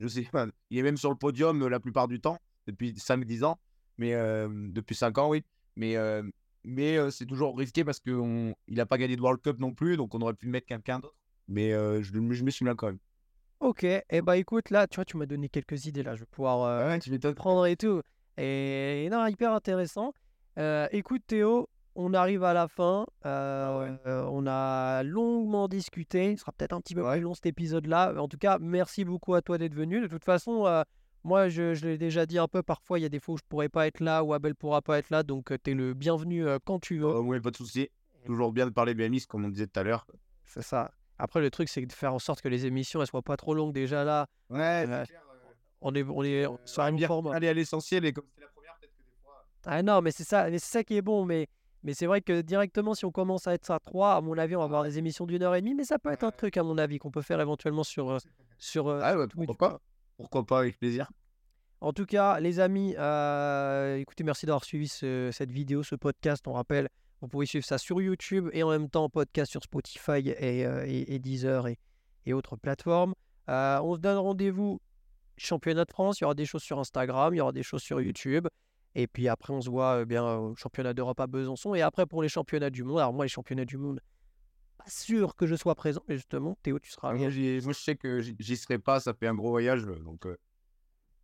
[0.01, 0.47] je sais pas.
[0.71, 3.59] Il est même sur le podium euh, la plupart du temps, depuis 5-10 ans.
[3.99, 5.45] Mais euh, depuis 5 ans, oui.
[5.77, 6.23] Mais, euh,
[6.65, 9.97] mais euh, c'est toujours risqué parce qu'il n'a pas gagné de World Cup non plus.
[9.97, 11.17] Donc on aurait pu mettre quelqu'un d'autre.
[11.49, 12.99] Mais euh, je, je me suis là quand même.
[13.61, 16.21] Ok, et eh bah écoute, là, tu vois, tu m'as donné quelques idées, là, je
[16.21, 17.35] vais pouvoir euh, Ouais, tu m'étonnes.
[17.35, 18.01] prendre et tout.
[18.37, 20.13] Et non, hyper intéressant.
[20.59, 23.07] Euh, écoute Théo, on arrive à la fin.
[23.25, 26.35] Euh, euh, on a longuement discuté.
[26.37, 27.13] Ce sera peut-être un petit peu Ouais.
[27.17, 28.15] plus long cet épisode-là.
[28.21, 30.01] En tout cas, merci beaucoup à toi d'être venu.
[30.01, 30.83] De toute façon,
[31.23, 32.63] moi, je, je l'ai déjà dit un peu.
[32.65, 34.83] Parfois, il y a des fois où je pourrais pas être là ou Abel pourra
[34.83, 35.23] pas être là.
[35.23, 37.21] Donc, tu es le bienvenu quand tu veux.
[37.21, 37.89] Ouais, pas de souci.
[38.25, 40.07] Toujours bien de parler BMX, comme on disait tout à l'heure.
[40.45, 40.91] C'est ça.
[41.25, 43.55] Après, le truc, c'est de faire en sorte que les émissions elles soient pas trop
[43.55, 44.27] longues déjà là.
[44.51, 45.05] Ouais, Ouais.
[45.81, 47.35] On est, on est sur un bien format.
[47.35, 49.45] aller à l'essentiel et comme c'était la première, peut-être que des fois.
[49.65, 51.25] Ah non, mais c'est ça, mais c'est ça qui est bon.
[51.25, 51.49] Mais,
[51.85, 54.55] mais c'est vrai que directement, si on commence à être à 3, à mon avis,
[54.57, 55.75] on va avoir des émissions d'une heure et demie.
[55.75, 58.11] Mais ça peut être un truc, à mon avis, qu'on peut faire éventuellement sur.
[58.11, 58.19] euh,
[58.59, 59.69] sur euh, Ah ouais, pourquoi quoi.
[59.71, 59.81] pas
[60.17, 61.11] Pourquoi pas, avec plaisir.
[61.81, 66.47] En tout cas, les amis, euh, écoutez, merci d'avoir suivi ce- cette vidéo, ce podcast.
[66.47, 66.89] On rappelle,
[67.23, 70.67] vous pouvez suivre ça sur YouTube et en même temps en podcast sur Spotify et,
[70.67, 71.79] euh, et, et Deezer et,
[72.27, 73.15] et autres plateformes.
[73.49, 74.81] Euh, on se donne rendez-vous
[75.39, 76.21] championnat de France.
[76.21, 78.47] Il y aura des choses sur Instagram, il y aura des choses sur YouTube.
[78.95, 81.75] Et puis après, on se voit euh, bien au championnat d'Europe à Besançon.
[81.75, 84.01] Et après, pour les championnats du monde, alors moi, les championnats du monde,
[84.77, 87.19] pas sûr que je sois présent, mais justement, Théo, tu seras là.
[87.19, 89.85] Moi, je sais que j'y- serai pas, ça fait un gros voyage.
[89.85, 90.37] Donc, euh,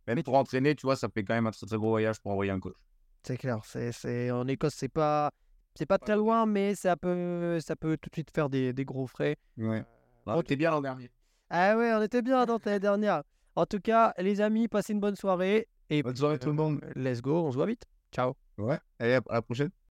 [0.07, 2.31] même pour entraîner, tu vois, ça fait quand même un très très gros voyage pour
[2.31, 2.77] envoyer un coach.
[3.23, 4.31] C'est clair, c'est...
[4.31, 5.29] en Écosse, c'est pas,
[5.79, 8.83] c'est pas très loin, mais ça peut, ça peut tout de suite faire des, des
[8.83, 9.37] gros frais.
[9.57, 9.85] Ouais.
[10.25, 11.09] Oh, t'es bien l'an dernier.
[11.49, 13.23] Ah ouais, on était bien dans l'année dernière.
[13.55, 15.69] En tout cas, les amis, passez une bonne soirée.
[15.89, 16.81] Et Bonne soirée tout le monde.
[16.97, 17.85] let's go, on se voit vite.
[18.11, 18.33] Ciao.
[18.57, 18.77] Ouais.
[18.99, 19.69] Allez, à la prochaine.